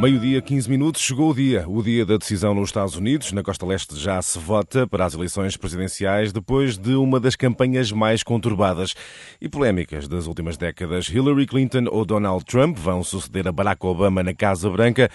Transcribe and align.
Meio-dia, 0.00 0.40
15 0.40 0.70
minutos, 0.70 1.02
chegou 1.02 1.30
o 1.30 1.34
dia, 1.34 1.66
o 1.68 1.82
dia 1.82 2.06
da 2.06 2.16
decisão 2.16 2.54
nos 2.54 2.70
Estados 2.70 2.96
Unidos. 2.96 3.32
Na 3.32 3.42
costa 3.42 3.66
leste 3.66 3.94
já 3.96 4.22
se 4.22 4.38
vota 4.38 4.86
para 4.86 5.04
as 5.04 5.12
eleições 5.12 5.58
presidenciais 5.58 6.32
depois 6.32 6.78
de 6.78 6.94
uma 6.94 7.20
das 7.20 7.36
campanhas 7.36 7.92
mais 7.92 8.22
conturbadas 8.22 8.94
e 9.38 9.46
polémicas 9.46 10.08
das 10.08 10.26
últimas 10.26 10.56
décadas. 10.56 11.06
Hillary 11.10 11.44
Clinton 11.44 11.84
ou 11.90 12.06
Donald 12.06 12.46
Trump 12.46 12.78
vão 12.78 13.04
suceder 13.04 13.46
a 13.46 13.52
Barack 13.52 13.84
Obama 13.84 14.22
na 14.22 14.32
Casa 14.32 14.70
Branca. 14.70 15.10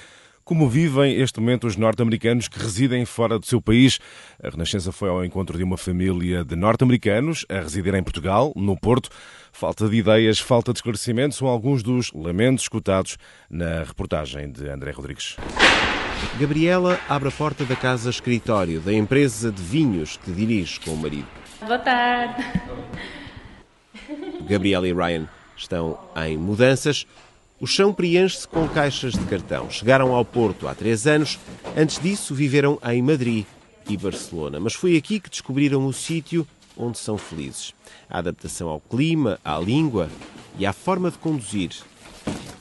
Como 0.45 0.69
vivem 0.69 1.19
este 1.19 1.39
momento 1.39 1.65
os 1.65 1.75
norte-americanos 1.75 2.47
que 2.47 2.59
residem 2.59 3.03
fora 3.03 3.39
do 3.39 3.47
seu 3.47 3.59
país? 3.59 3.99
A 4.43 4.47
Renascença 4.47 4.91
foi 4.91 5.09
ao 5.09 5.25
encontro 5.25 5.57
de 5.57 5.63
uma 5.63 5.75
família 5.75 6.45
de 6.45 6.55
norte-americanos 6.55 7.47
a 7.49 7.55
residir 7.55 7.95
em 7.95 8.03
Portugal, 8.03 8.53
no 8.55 8.79
Porto. 8.79 9.09
Falta 9.51 9.89
de 9.89 9.95
ideias, 9.95 10.39
falta 10.39 10.71
de 10.71 10.77
esclarecimentos 10.77 11.39
são 11.39 11.47
alguns 11.47 11.81
dos 11.81 12.13
lamentos 12.13 12.65
escutados 12.65 13.17
na 13.49 13.81
reportagem 13.85 14.51
de 14.51 14.69
André 14.69 14.91
Rodrigues. 14.91 15.35
Gabriela 16.39 16.99
abre 17.09 17.29
a 17.29 17.31
porta 17.31 17.65
da 17.65 17.75
casa 17.75 18.11
escritório 18.11 18.79
da 18.79 18.93
empresa 18.93 19.51
de 19.51 19.63
vinhos 19.63 20.17
que 20.17 20.31
dirige 20.31 20.79
com 20.79 20.91
o 20.91 20.97
marido. 20.97 21.27
Boa 21.59 21.79
tarde. 21.79 22.43
Gabriela 24.47 24.87
e 24.87 24.93
Ryan 24.93 25.27
estão 25.57 25.97
em 26.15 26.37
mudanças. 26.37 27.07
O 27.59 27.65
chão 27.65 27.93
preenche-se 27.93 28.45
com 28.45 28.67
caixas 28.67 29.13
de 29.13 29.25
cartão. 29.25 29.69
Chegaram 29.69 30.13
ao 30.13 30.25
Porto 30.25 30.67
há 30.67 30.75
três 30.75 31.07
anos. 31.07 31.39
Antes 31.75 31.99
disso, 31.99 32.35
viveram 32.35 32.77
em 32.83 33.01
Madrid 33.01 33.45
e 33.89 33.95
Barcelona. 33.95 34.59
Mas 34.59 34.73
foi 34.73 34.97
aqui 34.97 35.21
que 35.21 35.29
descobriram 35.29 35.85
o 35.85 35.93
sítio 35.93 36.45
onde 36.77 36.97
são 36.97 37.17
felizes. 37.17 37.73
A 38.09 38.17
adaptação 38.17 38.67
ao 38.67 38.81
clima, 38.81 39.39
à 39.43 39.57
língua 39.57 40.09
e 40.59 40.65
à 40.65 40.73
forma 40.73 41.09
de 41.09 41.17
conduzir. 41.17 41.71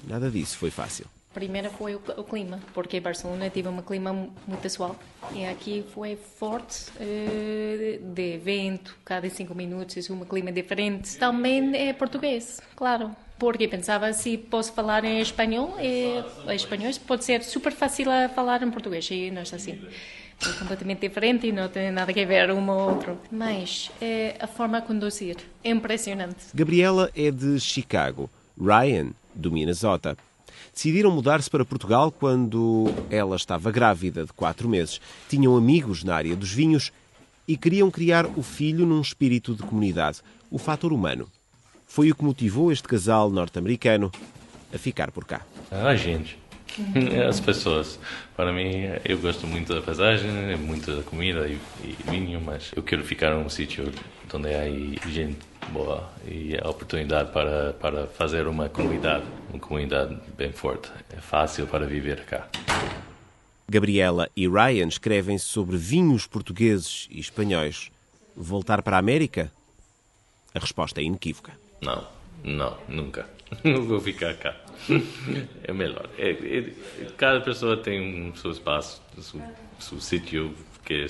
Nada 0.07 0.31
disso 0.31 0.59
foi 0.59 0.71
fácil. 0.71 1.07
Primeiro 1.33 1.69
foi 1.71 1.97
o, 1.97 1.99
clima, 2.23 2.61
porque 2.73 3.01
Barcelona 3.01 3.51
teve 3.51 3.67
um 3.67 3.83
clima 3.83 4.13
muito 4.47 4.71
suave 4.71 4.95
e 5.35 5.45
aqui 5.45 5.85
foi 5.93 6.15
forte 6.15 6.93
eh, 7.01 7.99
de 8.01 8.39
vento, 8.39 8.97
cada 9.05 9.29
cinco 9.29 9.53
minutos 9.53 10.09
um 10.11 10.25
clima 10.25 10.53
diferente. 10.53 11.19
Também 11.19 11.75
é 11.75 11.93
português, 11.93 12.61
claro, 12.77 13.11
porque 13.39 13.69
pensava 13.69 14.13
se 14.13 14.39
posso 14.39 14.73
falar 14.73 15.05
em 15.05 15.21
espanhol, 15.21 15.77
e, 15.81 16.23
espanhol 16.55 16.93
pode 17.07 17.25
ser 17.25 17.43
super 17.43 17.73
fácil 17.73 18.11
a 18.11 18.29
falar 18.29 18.63
em 18.63 18.71
português 18.71 19.09
e 19.11 19.31
não 19.31 19.41
é 19.41 19.43
assim. 19.43 19.79
É 20.43 20.53
completamente 20.59 21.01
diferente 21.01 21.47
e 21.47 21.53
não 21.53 21.69
tem 21.69 21.91
nada 21.91 22.11
a 22.11 22.25
ver 22.27 22.51
um 22.51 22.69
ou 22.69 22.91
outro. 22.91 23.19
Mas 23.31 23.91
é 24.01 24.37
a 24.41 24.47
forma 24.47 24.81
de 24.81 24.87
conduzir 24.87 25.37
é 25.63 25.71
impressionante. 25.71 26.37
Gabriela 26.53 27.11
é 27.17 27.31
de 27.31 27.59
Chicago, 27.61 28.29
Ryan 28.61 29.11
do 29.35 29.51
Minnesota. 29.51 30.17
Decidiram 30.73 31.11
mudar-se 31.13 31.49
para 31.49 31.65
Portugal 31.65 32.11
quando 32.11 32.93
ela 33.09 33.37
estava 33.37 33.71
grávida 33.71 34.25
de 34.25 34.33
quatro 34.33 34.69
meses. 34.69 35.01
Tinham 35.29 35.57
amigos 35.57 36.03
na 36.03 36.17
área 36.17 36.35
dos 36.35 36.53
vinhos 36.53 36.93
e 37.47 37.57
queriam 37.57 37.91
criar 37.91 38.27
o 38.27 38.43
filho 38.43 38.85
num 38.85 39.01
espírito 39.01 39.55
de 39.55 39.63
comunidade, 39.63 40.21
o 40.51 40.59
fator 40.59 40.93
humano. 40.93 41.29
Foi 41.95 42.11
o 42.11 42.15
que 42.17 42.25
motivou 42.25 42.73
este 42.73 42.89
casal 42.89 43.31
norte-americano 43.31 44.11
a 44.75 44.77
ficar 44.77 45.13
por 45.13 45.25
cá. 45.25 45.47
A 45.71 45.95
gente, 45.95 46.37
as 47.29 47.39
pessoas. 47.39 48.01
Para 48.37 48.53
mim, 48.53 48.91
eu 49.05 49.17
gosto 49.19 49.47
muito 49.47 49.73
da 49.73 49.81
paisagem, 49.81 50.29
muito 50.57 50.91
da 50.91 51.05
comida 51.05 51.47
e, 51.47 51.57
e 51.85 51.97
vinho, 52.11 52.41
mas 52.41 52.73
eu 52.75 52.83
quero 52.83 53.05
ficar 53.05 53.37
num 53.37 53.49
sítio 53.49 53.93
onde 54.33 54.49
há 54.49 54.65
gente 55.09 55.39
boa 55.71 56.11
e 56.27 56.59
a 56.61 56.69
oportunidade 56.69 57.31
para, 57.31 57.75
para 57.75 58.09
fazer 58.09 58.49
uma 58.49 58.69
comunidade, 58.69 59.25
uma 59.49 59.61
comunidade 59.61 60.19
bem 60.37 60.51
forte. 60.51 60.91
É 61.17 61.21
fácil 61.21 61.65
para 61.69 61.87
viver 61.87 62.25
cá. 62.25 62.49
Gabriela 63.69 64.29
e 64.37 64.49
Ryan 64.49 64.89
escrevem 64.89 65.39
sobre 65.39 65.77
vinhos 65.77 66.27
portugueses 66.27 67.07
e 67.09 67.21
espanhóis. 67.21 67.93
Voltar 68.37 68.83
para 68.83 68.97
a 68.97 68.99
América? 68.99 69.53
A 70.53 70.59
resposta 70.59 71.01
é 71.01 71.05
inequívoca. 71.05 71.63
Não, 71.81 72.07
não, 72.43 72.77
nunca. 72.89 73.27
Não 73.63 73.83
vou 73.85 74.01
ficar 74.01 74.35
cá. 74.35 74.57
É 75.63 75.73
melhor. 75.73 76.09
É, 76.19 76.31
é, 76.31 76.73
cada 77.17 77.41
pessoa 77.41 77.77
tem 77.77 78.29
um 78.29 78.35
seu 78.35 78.51
espaço, 78.51 79.01
seu, 79.21 79.41
seu 79.79 80.01
sítio 80.01 80.55
que 80.85 80.95
é 80.95 81.09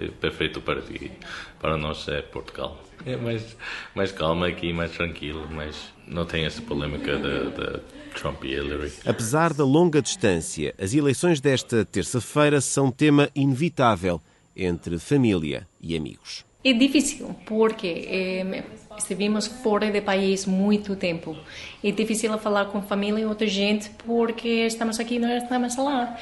é 0.00 0.08
perfeito 0.08 0.60
para 0.60 0.80
ti. 0.82 1.12
Para 1.60 1.76
nós 1.76 2.08
é 2.08 2.20
Portugal. 2.22 2.82
É 3.06 3.16
mais, 3.16 3.56
mais 3.94 4.10
calma 4.10 4.48
aqui, 4.48 4.72
mais 4.72 4.92
tranquilo, 4.92 5.46
mas 5.50 5.76
não 6.06 6.24
tem 6.24 6.44
essa 6.44 6.62
polêmica 6.62 7.18
da 7.18 7.80
Trump 8.14 8.44
e 8.44 8.52
Hillary. 8.52 8.92
Apesar 9.04 9.52
da 9.52 9.64
longa 9.64 10.00
distância, 10.00 10.74
as 10.78 10.94
eleições 10.94 11.40
desta 11.40 11.84
terça-feira 11.84 12.60
são 12.60 12.90
tema 12.90 13.28
inevitável 13.34 14.20
entre 14.56 14.98
família 14.98 15.66
e 15.80 15.96
amigos. 15.96 16.44
É 16.64 16.72
difícil 16.72 17.36
porque 17.44 18.08
eh, 18.08 18.64
estivemos 18.96 19.46
fora 19.46 19.90
do 19.90 20.00
país 20.00 20.46
muito 20.46 20.96
tempo. 20.96 21.36
É 21.82 21.90
difícil 21.90 22.36
falar 22.38 22.66
com 22.66 22.80
família 22.80 23.20
e 23.20 23.26
outra 23.26 23.46
gente 23.46 23.90
porque 24.06 24.66
estamos 24.66 24.98
aqui 24.98 25.16
e 25.16 25.18
não 25.18 25.36
estamos 25.36 25.76
lá. 25.76 26.16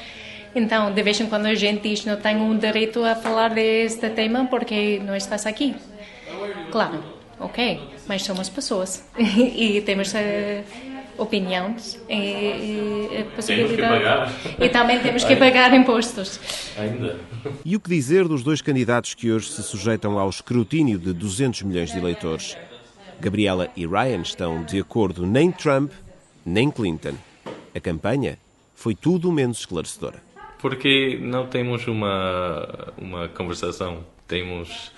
Então, 0.55 0.93
de 0.93 1.01
vez 1.01 1.19
em 1.21 1.27
quando 1.27 1.45
a 1.45 1.55
gente 1.55 1.87
diz 1.87 2.05
não 2.05 2.17
tenho 2.17 2.41
um 2.41 2.57
direito 2.57 3.03
a 3.03 3.15
falar 3.15 3.51
deste 3.51 4.09
tema 4.09 4.45
porque 4.45 4.99
não 4.99 5.15
estás 5.15 5.45
aqui. 5.45 5.75
Claro, 6.71 7.03
ok, 7.39 7.79
mas 8.07 8.23
somos 8.23 8.49
pessoas 8.49 9.07
e 9.17 9.81
temos 9.81 10.13
uh, 10.13 10.92
opiniões 11.17 11.99
e, 12.09 12.13
e 12.13 13.27
possibilidade. 13.35 14.33
E 14.59 14.69
também 14.69 14.99
temos 14.99 15.23
que 15.23 15.35
pagar 15.35 15.73
impostos. 15.73 16.39
Ainda. 16.77 17.19
E 17.63 17.75
o 17.75 17.79
que 17.79 17.89
dizer 17.89 18.27
dos 18.27 18.43
dois 18.43 18.61
candidatos 18.61 19.13
que 19.13 19.31
hoje 19.31 19.49
se 19.49 19.63
sujeitam 19.63 20.17
ao 20.17 20.29
escrutínio 20.29 20.97
de 20.97 21.13
200 21.13 21.63
milhões 21.63 21.91
de 21.91 21.97
eleitores? 21.97 22.57
Gabriela 23.19 23.69
e 23.75 23.85
Ryan 23.85 24.21
estão 24.21 24.63
de 24.63 24.79
acordo 24.79 25.25
nem 25.25 25.51
Trump 25.51 25.91
nem 26.45 26.69
Clinton. 26.69 27.15
A 27.73 27.79
campanha 27.79 28.37
foi 28.75 28.95
tudo 28.95 29.31
menos 29.31 29.59
esclarecedora 29.59 30.21
porque 30.63 31.19
não 31.21 31.45
temos 31.47 31.87
uma 31.87 32.93
uma 32.97 33.27
conversação. 33.27 34.05
Temos, 34.25 34.93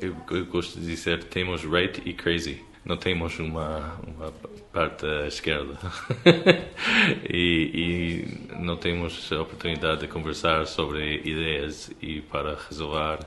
eu, 0.00 0.14
eu 0.30 0.46
gosto 0.46 0.78
de 0.78 0.86
dizer, 0.86 1.24
temos 1.24 1.64
right 1.64 2.00
e 2.08 2.12
crazy. 2.12 2.62
Não 2.84 2.96
temos 2.96 3.38
uma, 3.38 4.00
uma 4.06 4.32
parte 4.72 5.06
esquerda. 5.26 5.78
e, 7.28 7.70
e, 7.74 8.56
não 8.58 8.76
temos 8.76 9.30
a 9.32 9.42
oportunidade 9.42 10.00
de 10.00 10.08
conversar 10.08 10.66
sobre 10.66 11.20
ideias 11.24 11.90
e 12.00 12.20
para 12.22 12.56
resolver 12.68 13.18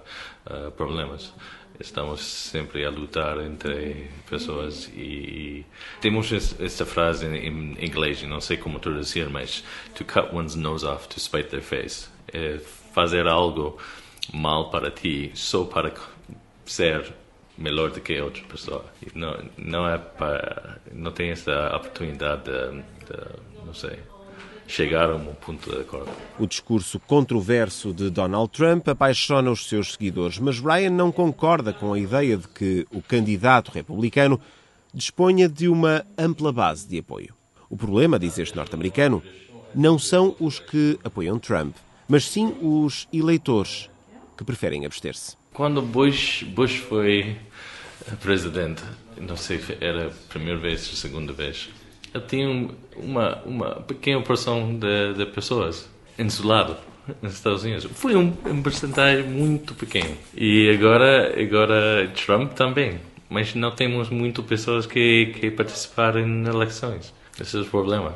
uh, 0.45 0.71
problemas 0.71 1.33
estamos 1.81 2.21
sempre 2.21 2.85
a 2.85 2.89
lutar 2.89 3.39
entre 3.39 4.09
pessoas 4.29 4.87
e, 4.95 5.65
temos 5.99 6.31
essa 6.31 6.85
frase 6.85 7.25
em, 7.25 7.83
inglês, 7.83 8.21
não 8.23 8.39
sei 8.39 8.57
como 8.57 8.79
traduzir, 8.79 9.29
mas 9.29 9.63
to 9.95 10.05
cut 10.05 10.33
one's 10.33 10.55
nose 10.55 10.85
off 10.85 11.07
to 11.07 11.19
spite 11.19 11.49
their 11.49 11.63
face. 11.63 12.07
É 12.31 12.59
fazer 12.93 13.27
algo 13.27 13.77
mal 14.33 14.69
para 14.69 14.91
ti 14.91 15.31
só 15.33 15.63
para 15.63 15.93
ser 16.65 17.13
melhor 17.57 17.91
do 17.91 18.01
que 18.01 18.19
outra 18.19 18.43
pessoa. 18.43 18.85
Não, 19.13 19.37
não 19.57 19.87
é 19.87 19.97
para, 19.97 20.79
não 20.93 21.11
tem 21.11 21.31
essa 21.31 21.75
oportunidade 21.75 22.43
de, 22.43 22.81
de 23.05 23.65
não 23.65 23.73
sei, 23.73 23.99
chegar 24.67 25.09
a 25.09 25.15
um 25.15 25.33
ponto 25.35 25.69
de 25.69 25.81
acordo. 25.81 26.09
O 26.39 26.47
discurso 26.47 26.99
controverso 26.99 27.93
de 27.93 28.09
Donald 28.09 28.51
Trump 28.51 28.87
apaixona 28.87 29.51
os 29.51 29.67
seus 29.67 29.93
seguidores, 29.93 30.39
mas 30.39 30.59
Ryan 30.59 30.91
não 30.91 31.11
concorda 31.11 31.73
com 31.73 31.93
a 31.93 31.99
ideia 31.99 32.37
de 32.37 32.47
que 32.47 32.87
o 32.91 33.01
candidato 33.01 33.71
republicano 33.71 34.39
disponha 34.93 35.47
de 35.47 35.67
uma 35.67 36.05
ampla 36.17 36.51
base 36.51 36.87
de 36.87 36.99
apoio. 36.99 37.33
O 37.69 37.77
problema, 37.77 38.19
diz 38.19 38.37
este 38.37 38.55
norte-americano, 38.55 39.21
não 39.73 39.97
são 39.97 40.35
os 40.39 40.59
que 40.59 40.99
apoiam 41.03 41.39
Trump, 41.39 41.75
mas 42.07 42.25
sim 42.25 42.53
os 42.61 43.07
eleitores 43.13 43.89
que 44.37 44.43
preferem 44.43 44.85
abster-se. 44.85 45.40
Quando 45.53 45.81
Bush, 45.81 46.43
Bush 46.43 46.77
foi 46.77 47.35
presidente, 48.21 48.83
não 49.17 49.35
sei 49.35 49.59
se 49.59 49.77
era 49.81 50.07
a 50.07 50.11
primeira 50.29 50.59
vez 50.59 50.87
ou 50.87 50.93
a 50.93 50.95
segunda 50.95 51.33
vez, 51.33 51.69
eu 52.13 52.21
tinha 52.21 52.69
uma, 52.95 53.41
uma 53.43 53.75
pequena 53.81 54.21
porção 54.21 54.77
de, 54.77 55.13
de 55.13 55.25
pessoas 55.27 55.89
insulado 56.17 56.77
nos 57.21 57.33
Estados 57.33 57.63
Unidos. 57.63 57.87
Foi 57.93 58.15
um, 58.15 58.33
um 58.45 58.61
porcentagem 58.61 59.25
muito 59.25 59.73
pequeno. 59.73 60.17
E 60.35 60.69
agora, 60.69 61.33
agora 61.39 62.11
Trump 62.15 62.53
também. 62.53 62.99
Mas 63.29 63.55
não 63.55 63.71
temos 63.71 64.09
muito 64.09 64.43
pessoas 64.43 64.85
que, 64.85 65.27
que 65.39 65.49
participaram 65.51 66.19
em 66.19 66.45
eleições. 66.47 67.13
Esse 67.39 67.57
é 67.57 67.61
o 67.61 67.65
problema. 67.65 68.13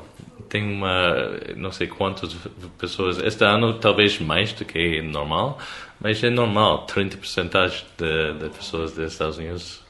Tem 0.50 0.64
uma, 0.64 1.16
não 1.56 1.72
sei 1.72 1.88
quantas 1.88 2.36
pessoas, 2.78 3.18
este 3.20 3.44
ano 3.44 3.74
talvez 3.76 4.20
mais 4.20 4.54
do 4.54 4.64
que 4.64 5.02
normal, 5.02 5.58
mas 6.00 6.24
é 6.24 6.30
normal, 6.30 6.86
30% 6.88 7.72
de, 7.98 8.40
de 8.40 8.50
pessoas 8.50 8.94
dos 8.94 9.12
Estados 9.12 9.38
Unidos. 9.38 9.82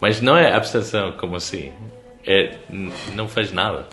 Mas 0.00 0.20
não 0.20 0.36
é 0.36 0.52
abstenção 0.54 1.12
como 1.12 1.36
assim 1.36 1.72
é, 2.28 2.58
não 3.14 3.26
faz 3.26 3.52
nada. 3.52 3.86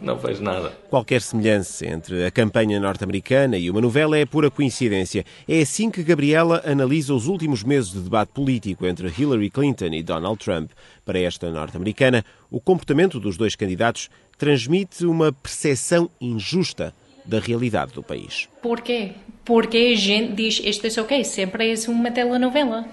Não 0.00 0.18
faz 0.18 0.40
nada. 0.40 0.70
Qualquer 0.88 1.20
semelhança 1.20 1.86
entre 1.86 2.24
a 2.24 2.30
campanha 2.30 2.78
norte-americana 2.78 3.56
e 3.56 3.70
uma 3.70 3.80
novela 3.80 4.18
é 4.18 4.24
pura 4.24 4.50
coincidência. 4.50 5.24
É 5.48 5.60
assim 5.60 5.90
que 5.90 6.02
Gabriela 6.02 6.62
analisa 6.64 7.14
os 7.14 7.26
últimos 7.26 7.62
meses 7.62 7.92
de 7.92 8.00
debate 8.00 8.30
político 8.32 8.86
entre 8.86 9.08
Hillary 9.08 9.50
Clinton 9.50 9.86
e 9.86 10.02
Donald 10.02 10.38
Trump. 10.38 10.70
Para 11.04 11.18
esta 11.18 11.50
norte-americana, 11.50 12.24
o 12.50 12.60
comportamento 12.60 13.18
dos 13.18 13.36
dois 13.36 13.56
candidatos 13.56 14.10
transmite 14.38 15.04
uma 15.04 15.32
percepção 15.32 16.10
injusta 16.20 16.94
da 17.24 17.38
realidade 17.38 17.92
do 17.92 18.02
país. 18.02 18.48
Por 18.62 18.80
quê? 18.80 19.12
Porque 19.44 19.76
a 19.76 19.96
gente 19.96 20.32
diz 20.32 20.60
isto 20.64 20.86
é 20.86 21.02
ok, 21.02 21.24
sempre 21.24 21.72
é 21.72 21.74
uma 21.88 22.10
telenovela. 22.10 22.86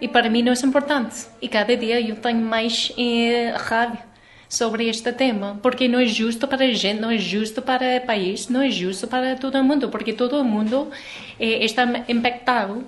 E 0.00 0.08
para 0.08 0.28
mim 0.28 0.42
não 0.42 0.52
é 0.52 0.66
importante. 0.66 1.26
E 1.40 1.48
cada 1.48 1.76
dia 1.76 2.00
eu 2.00 2.16
tenho 2.16 2.40
mais 2.40 2.92
eh, 2.98 3.54
raiva 3.56 4.13
sobre 4.48 4.88
este 4.88 5.12
tema, 5.12 5.58
porque 5.62 5.88
não 5.88 5.98
é 5.98 6.06
justo 6.06 6.46
para 6.46 6.64
a 6.64 6.72
gente, 6.72 7.00
não 7.00 7.10
é 7.10 7.18
justo 7.18 7.62
para 7.62 7.98
o 7.98 8.06
país, 8.06 8.48
não 8.48 8.62
é 8.62 8.70
justo 8.70 9.06
para 9.06 9.36
todo 9.36 9.62
mundo, 9.62 9.88
porque 9.88 10.12
todo 10.12 10.44
mundo 10.44 10.90
eh, 11.38 11.64
está 11.64 11.84
impactado 12.08 12.86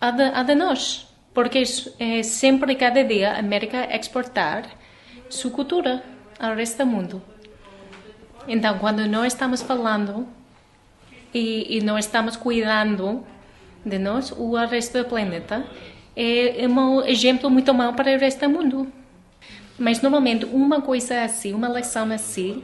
a 0.00 0.10
de, 0.10 0.22
a 0.22 0.42
de 0.42 0.54
nós, 0.54 1.06
porque 1.32 1.62
é 1.98 2.22
sempre 2.22 2.74
cada 2.74 3.02
dia 3.04 3.32
a 3.32 3.38
América 3.38 3.88
exportar 3.94 4.64
sua 5.28 5.50
cultura 5.50 6.02
ao 6.38 6.54
resto 6.54 6.78
do 6.78 6.86
mundo. 6.86 7.22
Então, 8.48 8.78
quando 8.78 9.06
nós 9.06 9.32
estamos 9.32 9.62
falando 9.62 10.26
e, 11.32 11.78
e 11.78 11.80
não 11.80 11.96
estamos 11.96 12.36
cuidando 12.36 13.24
de 13.84 13.98
nós, 13.98 14.32
o 14.32 14.56
resto 14.66 14.98
do 14.98 15.04
planeta, 15.04 15.64
é, 16.16 16.64
é 16.64 16.68
um 16.68 17.02
exemplo 17.04 17.48
muito 17.48 17.72
mau 17.72 17.92
para 17.94 18.14
o 18.14 18.18
resto 18.18 18.40
do 18.40 18.50
mundo. 18.50 18.92
Mas 19.78 20.00
normalmente 20.02 20.44
uma 20.44 20.80
coisa 20.80 21.22
assim, 21.22 21.52
uma 21.52 21.68
lição 21.68 22.10
assim, 22.12 22.62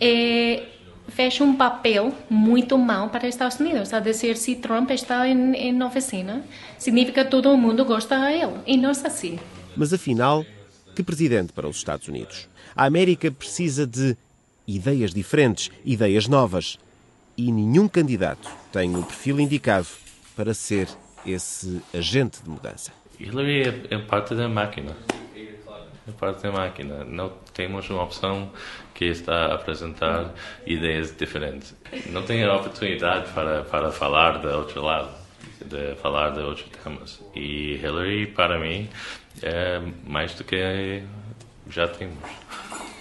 é, 0.00 0.62
fecha 1.08 1.44
um 1.44 1.54
papel 1.56 2.14
muito 2.28 2.78
mau 2.78 3.08
para 3.08 3.28
os 3.28 3.34
Estados 3.34 3.58
Unidos. 3.58 3.92
A 3.92 4.00
dizer, 4.00 4.36
se 4.36 4.56
Trump 4.56 4.90
está 4.90 5.28
em, 5.28 5.54
em 5.54 5.82
oficina, 5.82 6.42
significa 6.78 7.24
que 7.24 7.30
todo 7.30 7.54
mundo 7.56 7.84
gosta 7.84 8.18
dele. 8.20 8.60
E 8.66 8.76
não 8.76 8.90
é 8.90 8.92
assim. 8.92 9.38
Mas 9.76 9.92
afinal, 9.92 10.44
que 10.94 11.02
presidente 11.02 11.52
para 11.52 11.68
os 11.68 11.76
Estados 11.76 12.08
Unidos? 12.08 12.48
A 12.74 12.86
América 12.86 13.30
precisa 13.30 13.86
de 13.86 14.16
ideias 14.66 15.12
diferentes, 15.12 15.70
ideias 15.84 16.28
novas. 16.28 16.78
E 17.36 17.50
nenhum 17.50 17.88
candidato 17.88 18.48
tem 18.72 18.94
o 18.96 19.02
perfil 19.02 19.40
indicado 19.40 19.86
para 20.36 20.54
ser 20.54 20.88
esse 21.26 21.80
agente 21.94 22.42
de 22.42 22.48
mudança. 22.48 22.92
Hillary 23.18 23.62
é, 23.90 23.94
é 23.94 23.98
parte 23.98 24.34
da 24.34 24.48
máquina. 24.48 24.96
Parte 26.18 26.42
da 26.42 26.52
máquina. 26.52 27.04
Não 27.04 27.32
temos 27.54 27.88
uma 27.90 28.02
opção 28.02 28.50
que 28.94 29.06
está 29.06 29.46
a 29.46 29.54
apresentar 29.54 30.32
ideias 30.66 31.16
diferentes. 31.16 31.74
Não 32.06 32.22
tem 32.22 32.44
a 32.44 32.54
oportunidade 32.54 33.32
para, 33.32 33.62
para 33.64 33.90
falar 33.90 34.38
do 34.38 34.48
outro 34.48 34.82
lado, 34.82 35.10
de 35.64 35.94
falar 35.96 36.30
de 36.30 36.40
outros 36.40 36.66
temas. 36.82 37.20
E 37.34 37.74
Hillary, 37.76 38.26
para 38.26 38.58
mim, 38.58 38.88
é 39.42 39.80
mais 40.04 40.34
do 40.34 40.44
que 40.44 41.02
já 41.68 41.88
temos. 41.88 42.18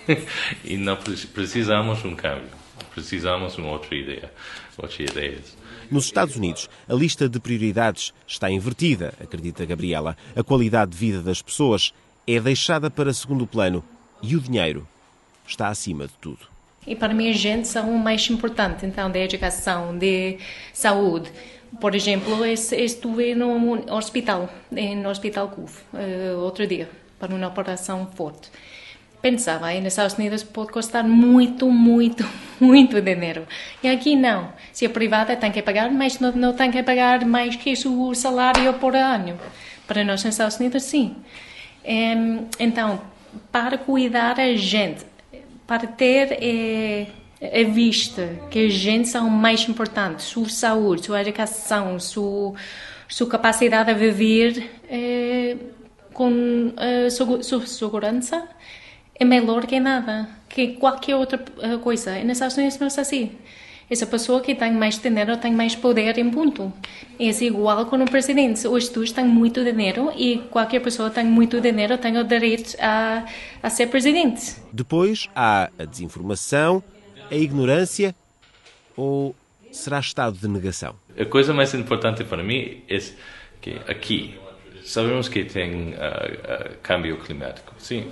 e 0.63 0.77
não 0.77 0.95
precisamos 0.95 2.03
um 2.05 2.15
câmbio. 2.15 2.59
Precisamos 2.93 3.57
uma 3.57 3.69
outra 3.69 3.95
ideia, 3.95 4.31
outras 4.77 4.99
ideias. 4.99 5.57
Nos 5.91 6.05
Estados 6.05 6.35
Unidos, 6.35 6.69
a 6.87 6.93
lista 6.93 7.27
de 7.27 7.39
prioridades 7.39 8.13
está 8.27 8.49
invertida, 8.49 9.13
acredita 9.19 9.65
Gabriela. 9.65 10.15
A 10.35 10.43
qualidade 10.43 10.91
de 10.91 10.97
vida 10.97 11.21
das 11.21 11.41
pessoas 11.41 11.93
é 12.35 12.39
deixada 12.39 12.89
para 12.89 13.13
segundo 13.13 13.47
plano 13.47 13.83
e 14.21 14.35
o 14.35 14.39
dinheiro 14.39 14.87
está 15.47 15.67
acima 15.67 16.07
de 16.07 16.13
tudo. 16.21 16.39
E 16.85 16.95
para 16.95 17.13
mim, 17.13 17.29
a 17.29 17.33
gente 17.33 17.67
são 17.67 17.89
o 17.89 17.99
mais 17.99 18.29
importante, 18.29 18.85
então, 18.85 19.09
de 19.11 19.19
educação, 19.19 19.97
de 19.97 20.37
saúde. 20.73 21.31
Por 21.79 21.93
exemplo, 21.93 22.45
estive 22.45 23.35
no 23.35 23.93
hospital, 23.93 24.49
no 24.71 25.09
Hospital 25.09 25.49
CUF, 25.49 25.83
eh, 25.93 26.33
outro 26.35 26.65
dia, 26.65 26.89
para 27.19 27.33
uma 27.33 27.47
operação 27.47 28.07
forte 28.15 28.49
pensava, 29.21 29.73
nos 29.73 29.87
Estados 29.87 30.17
Unidos 30.17 30.43
pode 30.43 30.71
custar 30.71 31.03
muito, 31.03 31.69
muito, 31.69 32.25
muito 32.59 33.01
dinheiro. 33.01 33.45
E 33.83 33.87
aqui 33.87 34.15
não. 34.15 34.53
Se 34.71 34.85
é 34.85 34.89
privada, 34.89 35.35
tem 35.35 35.51
que 35.51 35.61
pagar, 35.61 35.91
mas 35.91 36.19
não, 36.19 36.31
não 36.31 36.53
tem 36.53 36.71
que 36.71 36.81
pagar 36.83 37.25
mais 37.25 37.55
que 37.55 37.73
o 37.85 38.13
salário 38.13 38.73
por 38.75 38.95
ano. 38.95 39.37
Para 39.87 40.03
nós 40.03 40.23
nos 40.23 40.33
Estados 40.33 40.57
Unidos, 40.57 40.83
sim. 40.83 41.15
Então, 42.59 43.01
para 43.51 43.77
cuidar 43.77 44.39
a 44.39 44.55
gente, 44.55 45.05
para 45.65 45.87
ter 45.87 46.37
é, 46.41 47.07
a 47.41 47.63
vista 47.69 48.39
que 48.49 48.65
a 48.65 48.69
gente 48.69 49.07
são 49.07 49.29
mais 49.29 49.67
importantes, 49.67 50.25
sua 50.25 50.49
saúde, 50.49 51.05
sua 51.05 51.21
educação, 51.21 51.99
sua, 51.99 52.53
sua 53.07 53.27
capacidade 53.27 53.93
de 53.93 53.99
viver 53.99 54.69
é, 54.89 55.55
com 56.13 56.73
sua 57.09 57.65
segurança, 57.65 58.47
é 59.19 59.25
melhor 59.25 59.67
que 59.67 59.79
nada, 59.79 60.29
que 60.47 60.75
qualquer 60.75 61.15
outra 61.15 61.43
eh, 61.61 61.77
coisa. 61.77 62.17
E 62.17 62.23
nos 62.23 62.33
Estados 62.37 62.57
Unidos 62.57 62.97
assim. 62.97 63.31
Essa 63.89 64.05
pessoa 64.05 64.39
que 64.39 64.53
tem 64.53 64.71
mais 64.71 64.99
dinheiro 64.99 65.35
tem 65.37 65.53
mais 65.53 65.75
poder 65.75 66.17
em 66.19 66.29
ponto. 66.29 66.71
É 67.19 67.29
igual 67.43 67.85
com 67.87 67.95
o 67.95 68.05
presidente. 68.05 68.67
Os 68.67 68.87
dois 68.89 69.11
têm 69.11 69.25
muito 69.25 69.63
dinheiro 69.63 70.11
e 70.15 70.37
qualquer 70.51 70.79
pessoa 70.79 71.09
tem 71.09 71.25
muito 71.25 71.59
dinheiro 71.59 71.97
tem 71.97 72.17
o 72.17 72.23
direito 72.23 72.75
a, 72.79 73.25
a 73.63 73.69
ser 73.69 73.87
presidente. 73.87 74.57
Depois 74.71 75.27
há 75.35 75.69
a 75.79 75.85
desinformação, 75.85 76.83
a 77.31 77.35
ignorância 77.35 78.15
ou 78.95 79.35
será 79.71 79.99
estado 79.99 80.37
de 80.37 80.47
negação? 80.47 80.95
A 81.17 81.25
coisa 81.25 81.53
mais 81.53 81.73
importante 81.73 82.23
para 82.23 82.43
mim 82.43 82.81
é 82.87 82.99
que 83.59 83.71
aqui 83.87 84.35
sabemos 84.83 85.27
que 85.27 85.43
tem 85.43 85.89
uh, 85.89 85.93
uh, 85.93 86.77
câmbio 86.83 87.17
climático. 87.17 87.73
Sim, 87.77 88.11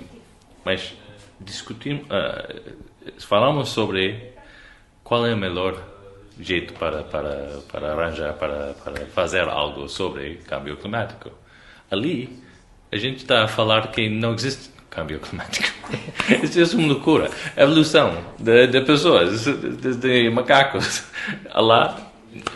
mas 0.64 0.94
discutimos, 1.40 2.02
uh, 2.04 3.20
falamos 3.20 3.68
sobre 3.68 4.32
qual 5.08 5.26
é 5.26 5.32
o 5.32 5.38
melhor 5.38 5.82
jeito 6.38 6.74
para, 6.74 7.02
para, 7.02 7.60
para 7.72 7.92
arranjar, 7.92 8.34
para, 8.34 8.74
para 8.84 9.06
fazer 9.06 9.48
algo 9.48 9.88
sobre 9.88 10.34
câmbio 10.46 10.76
climático. 10.76 11.30
Ali, 11.90 12.38
a 12.92 12.96
gente 12.98 13.16
está 13.16 13.44
a 13.44 13.48
falar 13.48 13.90
que 13.90 14.06
não 14.10 14.34
existe 14.34 14.68
câmbio 14.90 15.18
climático. 15.18 15.66
Isso 16.44 16.60
é 16.60 16.78
uma 16.78 16.88
loucura. 16.88 17.30
A 17.56 17.62
evolução 17.62 18.22
de, 18.38 18.66
de 18.66 18.82
pessoas, 18.82 19.44
de, 19.46 19.94
de 19.94 20.28
macacos. 20.28 21.04
Lá, 21.56 21.98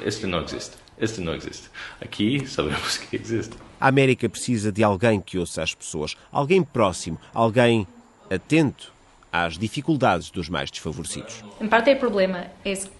este 0.04 0.26
não 0.26 0.42
existe. 0.42 0.76
Este 0.98 1.22
não 1.22 1.34
existe. 1.34 1.70
Aqui 2.02 2.46
sabemos 2.46 2.98
que 2.98 3.16
existe. 3.16 3.56
A 3.80 3.88
América 3.88 4.28
precisa 4.28 4.70
de 4.70 4.84
alguém 4.84 5.22
que 5.22 5.38
ouça 5.38 5.62
as 5.62 5.74
pessoas, 5.74 6.16
alguém 6.30 6.62
próximo, 6.62 7.18
alguém 7.32 7.86
atento 8.30 8.92
às 9.32 9.56
dificuldades 9.56 10.30
dos 10.30 10.48
mais 10.48 10.70
desfavorecidos. 10.70 11.42
Em 11.60 11.66
parte 11.66 11.90
o 11.92 11.96
problema 11.96 12.46
é 12.64 12.74
que 12.74 12.90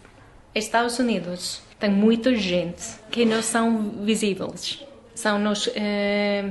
Estados 0.55 0.99
Unidos 0.99 1.63
tem 1.79 1.91
muita 1.91 2.35
gente 2.35 2.83
que 3.11 3.25
não 3.25 3.43
são 3.43 3.91
visíveis, 4.03 4.83
são 5.15 5.39
nos 5.39 5.69
eh, 5.75 6.45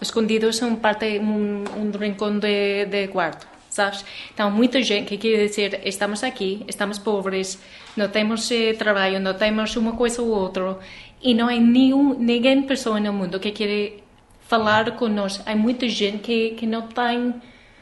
escondidos 0.00 0.56
são 0.56 0.74
parte 0.76 1.18
um, 1.18 1.64
um 1.76 1.90
rincão 1.90 2.38
de, 2.38 2.86
de 2.86 3.08
quarto, 3.08 3.46
sabes? 3.68 4.04
Então 4.32 4.50
muita 4.50 4.82
gente 4.82 5.16
que 5.16 5.18
quer 5.18 5.46
dizer 5.46 5.80
estamos 5.84 6.24
aqui, 6.24 6.64
estamos 6.66 6.98
pobres, 6.98 7.58
não 7.96 8.08
temos 8.08 8.50
eh, 8.50 8.72
trabalho, 8.72 9.20
não 9.20 9.34
temos 9.34 9.76
uma 9.76 9.92
coisa 9.92 10.22
ou 10.22 10.28
outra 10.28 10.78
e 11.22 11.34
não 11.34 11.48
há 11.48 11.56
nenhum 11.56 12.18
ninguém 12.18 12.62
pessoa 12.62 12.98
no 12.98 13.12
mundo 13.12 13.38
que 13.38 13.52
quer 13.52 13.98
falar 14.48 14.90
conosco. 14.92 15.44
Há 15.46 15.54
muita 15.54 15.88
gente 15.88 16.18
que 16.18 16.50
que 16.52 16.66
não 16.66 16.82
tem 16.88 17.34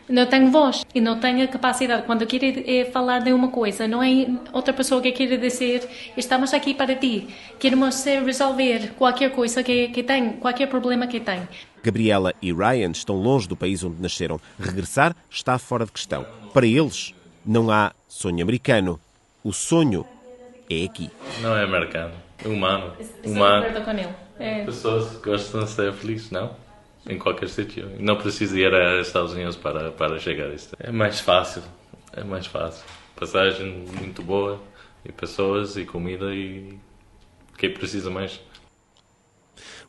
não 0.08 0.26
tenho 0.26 0.50
voz 0.50 0.86
e 0.94 1.00
não 1.00 1.18
tenho 1.18 1.44
a 1.44 1.48
capacidade. 1.48 2.02
Quando 2.04 2.22
eu 2.22 2.28
quero 2.28 2.44
é 2.66 2.84
falar 2.86 3.20
de 3.20 3.32
uma 3.32 3.48
coisa, 3.48 3.86
não 3.86 4.02
é 4.02 4.26
outra 4.52 4.72
pessoa 4.72 5.00
que 5.00 5.12
quer 5.12 5.36
dizer 5.38 5.88
estamos 6.16 6.54
aqui 6.54 6.74
para 6.74 6.94
ti, 6.94 7.28
queremos 7.58 8.04
resolver 8.04 8.94
qualquer 8.96 9.30
coisa 9.32 9.62
que, 9.62 9.88
que 9.88 10.02
tem, 10.02 10.34
qualquer 10.34 10.68
problema 10.68 11.06
que 11.06 11.20
tem. 11.20 11.46
Gabriela 11.82 12.34
e 12.40 12.52
Ryan 12.52 12.90
estão 12.90 13.16
longe 13.16 13.46
do 13.48 13.56
país 13.56 13.84
onde 13.84 14.00
nasceram. 14.00 14.40
Regressar 14.58 15.14
está 15.30 15.58
fora 15.58 15.84
de 15.84 15.92
questão. 15.92 16.26
Para 16.52 16.66
eles, 16.66 17.14
não 17.44 17.70
há 17.70 17.92
sonho 18.08 18.42
americano. 18.42 18.98
O 19.44 19.52
sonho 19.52 20.04
é 20.70 20.84
aqui. 20.84 21.10
Não 21.40 21.56
é 21.56 21.64
americano, 21.64 22.14
é 22.44 22.48
humano. 22.48 22.92
humano. 23.24 23.66
É. 24.38 24.64
Pessoas 24.64 25.16
gostam 25.20 25.64
de 25.64 25.70
ser 25.70 25.92
felizes, 25.92 26.30
não? 26.30 26.67
Em 27.08 27.18
qualquer 27.18 27.48
sítio. 27.48 27.90
Não 27.98 28.16
precisa 28.16 28.58
ir 28.58 28.72
a 28.72 29.00
Estados 29.00 29.32
Unidos 29.32 29.56
para, 29.56 29.90
para 29.90 30.18
chegar 30.18 30.50
a 30.50 30.54
isto. 30.54 30.76
É 30.78 30.92
mais 30.92 31.20
fácil, 31.20 31.62
é 32.12 32.22
mais 32.22 32.46
fácil. 32.46 32.84
Passagem 33.16 33.84
muito 33.98 34.22
boa, 34.22 34.60
e 35.04 35.10
pessoas, 35.10 35.76
e 35.76 35.84
comida, 35.84 36.34
e 36.34 36.78
quem 37.56 37.72
precisa 37.72 38.10
mais. 38.10 38.40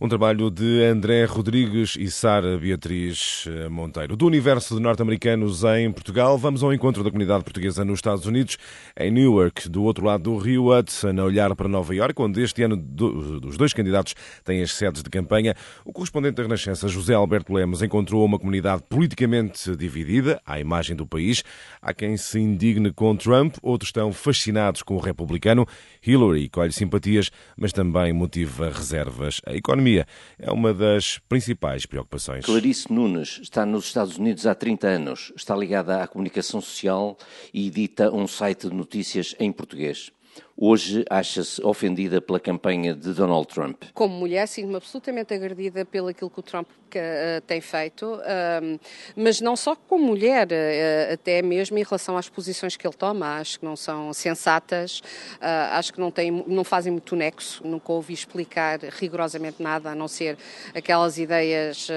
Um 0.01 0.07
trabalho 0.07 0.49
de 0.49 0.81
André 0.81 1.25
Rodrigues 1.25 1.97
e 1.99 2.09
Sara 2.09 2.57
Beatriz 2.57 3.43
eh, 3.49 3.67
Monteiro. 3.67 4.15
Do 4.15 4.27
universo 4.27 4.73
de 4.75 4.81
norte-americanos 4.81 5.61
em 5.65 5.91
Portugal, 5.91 6.37
vamos 6.37 6.63
ao 6.63 6.73
encontro 6.73 7.03
da 7.03 7.11
comunidade 7.11 7.43
portuguesa 7.43 7.83
nos 7.83 7.97
Estados 7.97 8.25
Unidos, 8.25 8.57
em 8.97 9.11
Newark, 9.11 9.67
do 9.67 9.83
outro 9.83 10.05
lado 10.05 10.23
do 10.23 10.37
Rio 10.37 10.73
Hudson, 10.73 11.19
a 11.19 11.23
olhar 11.25 11.53
para 11.53 11.67
Nova 11.67 11.93
Iorque, 11.93 12.21
onde 12.21 12.41
este 12.41 12.63
ano 12.63 12.81
os 13.43 13.57
dois 13.57 13.73
candidatos 13.73 14.15
têm 14.45 14.61
as 14.61 14.71
sedes 14.71 15.03
de 15.03 15.09
campanha. 15.09 15.53
O 15.83 15.91
correspondente 15.91 16.35
da 16.35 16.43
Renascença, 16.43 16.87
José 16.87 17.13
Alberto 17.13 17.51
Lemos, 17.51 17.83
encontrou 17.83 18.23
uma 18.23 18.39
comunidade 18.39 18.81
politicamente 18.87 19.75
dividida, 19.75 20.41
à 20.45 20.61
imagem 20.61 20.95
do 20.95 21.05
país. 21.05 21.43
Há 21.81 21.93
quem 21.93 22.15
se 22.15 22.39
indigne 22.39 22.93
com 22.93 23.17
Trump, 23.17 23.57
outros 23.61 23.89
estão 23.89 24.13
fascinados 24.13 24.81
com 24.81 24.95
o 24.95 24.99
republicano. 24.99 25.67
Hillary 26.07 26.47
colhe 26.47 26.71
simpatias, 26.71 27.29
mas 27.57 27.73
também 27.73 28.13
motiva 28.13 28.69
reservas. 28.69 29.41
A 29.45 29.53
economia 29.53 29.88
é 29.97 30.51
uma 30.51 30.73
das 30.73 31.17
principais 31.17 31.85
preocupações. 31.85 32.45
Clarice 32.45 32.91
Nunes 32.91 33.39
está 33.41 33.65
nos 33.65 33.85
Estados 33.85 34.17
Unidos 34.17 34.45
há 34.45 34.53
30 34.53 34.87
anos, 34.87 35.33
está 35.35 35.55
ligada 35.55 36.03
à 36.03 36.07
comunicação 36.07 36.61
social 36.61 37.17
e 37.53 37.67
edita 37.67 38.11
um 38.13 38.27
site 38.27 38.69
de 38.69 38.75
notícias 38.75 39.35
em 39.39 39.51
português 39.51 40.11
hoje 40.59 41.05
acha-se 41.09 41.63
ofendida 41.63 42.19
pela 42.19 42.39
campanha 42.39 42.93
de 42.93 43.13
Donald 43.13 43.47
Trump? 43.47 43.83
Como 43.93 44.13
mulher, 44.13 44.45
sinto-me 44.47 44.75
absolutamente 44.75 45.33
agredida 45.33 45.85
pelo 45.85 46.09
aquilo 46.09 46.29
que 46.29 46.39
o 46.39 46.43
Trump 46.43 46.67
uh, 46.69 47.41
tem 47.47 47.61
feito, 47.61 48.05
uh, 48.05 48.79
mas 49.15 49.39
não 49.39 49.55
só 49.55 49.75
como 49.75 50.05
mulher, 50.07 50.47
uh, 50.47 51.13
até 51.13 51.41
mesmo 51.41 51.77
em 51.77 51.83
relação 51.83 52.17
às 52.17 52.27
posições 52.27 52.75
que 52.75 52.85
ele 52.85 52.95
toma, 52.95 53.37
acho 53.39 53.59
que 53.59 53.65
não 53.65 53.75
são 53.75 54.11
sensatas, 54.13 55.01
ah, 55.39 55.77
acho 55.77 55.93
que 55.93 55.99
não, 55.99 56.11
tem, 56.11 56.31
não 56.31 56.63
fazem 56.63 56.91
muito 56.91 57.15
nexo, 57.15 57.65
nunca 57.65 57.91
ouvi 57.91 58.13
explicar 58.13 58.79
rigorosamente 58.79 59.61
nada, 59.61 59.91
a 59.91 59.95
não 59.95 60.07
ser 60.07 60.37
aquelas 60.73 61.17
ideias 61.17 61.87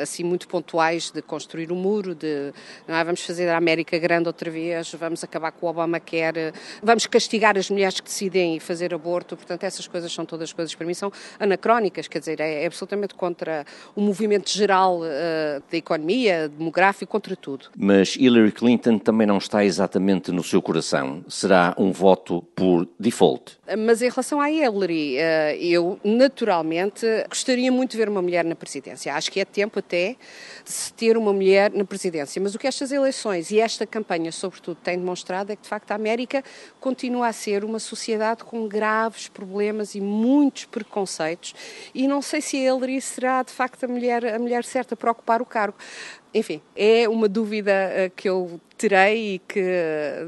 assim 0.00 0.24
muito 0.24 0.48
pontuais 0.48 1.10
de 1.10 1.20
construir 1.22 1.70
o 1.70 1.74
um 1.74 1.78
muro, 1.78 2.14
de 2.14 2.52
é, 2.88 3.04
vamos 3.04 3.22
fazer 3.22 3.48
a 3.48 3.56
América 3.56 3.98
grande 3.98 4.28
outra 4.28 4.50
vez, 4.50 4.92
vamos 4.94 5.22
acabar 5.22 5.52
com 5.52 5.66
o 5.66 5.70
Obamacare, 5.70 6.52
vamos 6.82 7.06
castigar 7.20 7.58
as 7.58 7.68
mulheres 7.68 8.00
que 8.00 8.06
decidem 8.06 8.58
fazer 8.58 8.94
aborto, 8.94 9.36
portanto, 9.36 9.64
essas 9.64 9.86
coisas 9.86 10.10
são 10.10 10.24
todas 10.24 10.54
coisas 10.54 10.74
para 10.74 10.86
mim 10.86 10.94
são 10.94 11.12
anacrónicas, 11.38 12.08
quer 12.08 12.18
dizer, 12.18 12.40
é, 12.40 12.62
é 12.62 12.66
absolutamente 12.66 13.14
contra 13.14 13.66
o 13.94 14.00
movimento 14.00 14.48
geral 14.50 15.00
uh, 15.00 15.62
da 15.70 15.76
economia, 15.76 16.48
demográfico, 16.48 17.12
contra 17.12 17.36
tudo. 17.36 17.66
Mas 17.76 18.16
Hillary 18.16 18.52
Clinton 18.52 18.98
também 18.98 19.26
não 19.26 19.36
está 19.36 19.62
exatamente 19.62 20.32
no 20.32 20.42
seu 20.42 20.62
coração. 20.62 21.22
Será 21.28 21.74
um 21.76 21.92
voto 21.92 22.42
por 22.54 22.88
default? 22.98 23.58
Mas 23.78 24.00
em 24.00 24.08
relação 24.08 24.40
à 24.40 24.50
Hillary, 24.50 25.16
uh, 25.16 25.20
eu 25.60 26.00
naturalmente 26.02 27.06
gostaria 27.28 27.70
muito 27.70 27.90
de 27.90 27.98
ver 27.98 28.08
uma 28.08 28.22
mulher 28.22 28.46
na 28.46 28.54
presidência. 28.54 29.14
Acho 29.14 29.30
que 29.30 29.40
é 29.40 29.44
tempo 29.44 29.78
até 29.78 30.16
de 30.64 30.72
se 30.72 30.90
ter 30.94 31.18
uma 31.18 31.34
mulher 31.34 31.70
na 31.72 31.84
presidência. 31.84 32.40
Mas 32.40 32.54
o 32.54 32.58
que 32.58 32.66
estas 32.66 32.90
eleições 32.90 33.50
e 33.50 33.60
esta 33.60 33.86
campanha, 33.86 34.32
sobretudo, 34.32 34.78
têm 34.82 34.98
demonstrado 34.98 35.52
é 35.52 35.56
que, 35.56 35.62
de 35.62 35.68
facto, 35.68 35.90
a 35.92 35.94
América 35.94 36.42
continua 36.80 37.09
continua 37.10 37.26
a 37.26 37.32
ser 37.32 37.64
uma 37.64 37.80
sociedade 37.80 38.44
com 38.44 38.68
graves 38.68 39.26
problemas 39.26 39.96
e 39.96 40.00
muitos 40.00 40.66
preconceitos 40.66 41.52
e 41.92 42.06
não 42.06 42.22
sei 42.22 42.40
se 42.40 42.56
a 42.56 42.60
Hillary 42.60 43.00
será 43.00 43.42
de 43.42 43.50
facto 43.50 43.82
a 43.82 43.88
mulher, 43.88 44.24
a 44.24 44.38
mulher 44.38 44.64
certa 44.64 44.94
para 44.94 45.10
ocupar 45.10 45.42
o 45.42 45.44
cargo. 45.44 45.76
Enfim, 46.32 46.62
é 46.76 47.08
uma 47.08 47.28
dúvida 47.28 47.72
eh, 47.72 48.12
que 48.14 48.28
eu 48.28 48.60
terei 48.78 49.34
e 49.34 49.38
que 49.40 49.60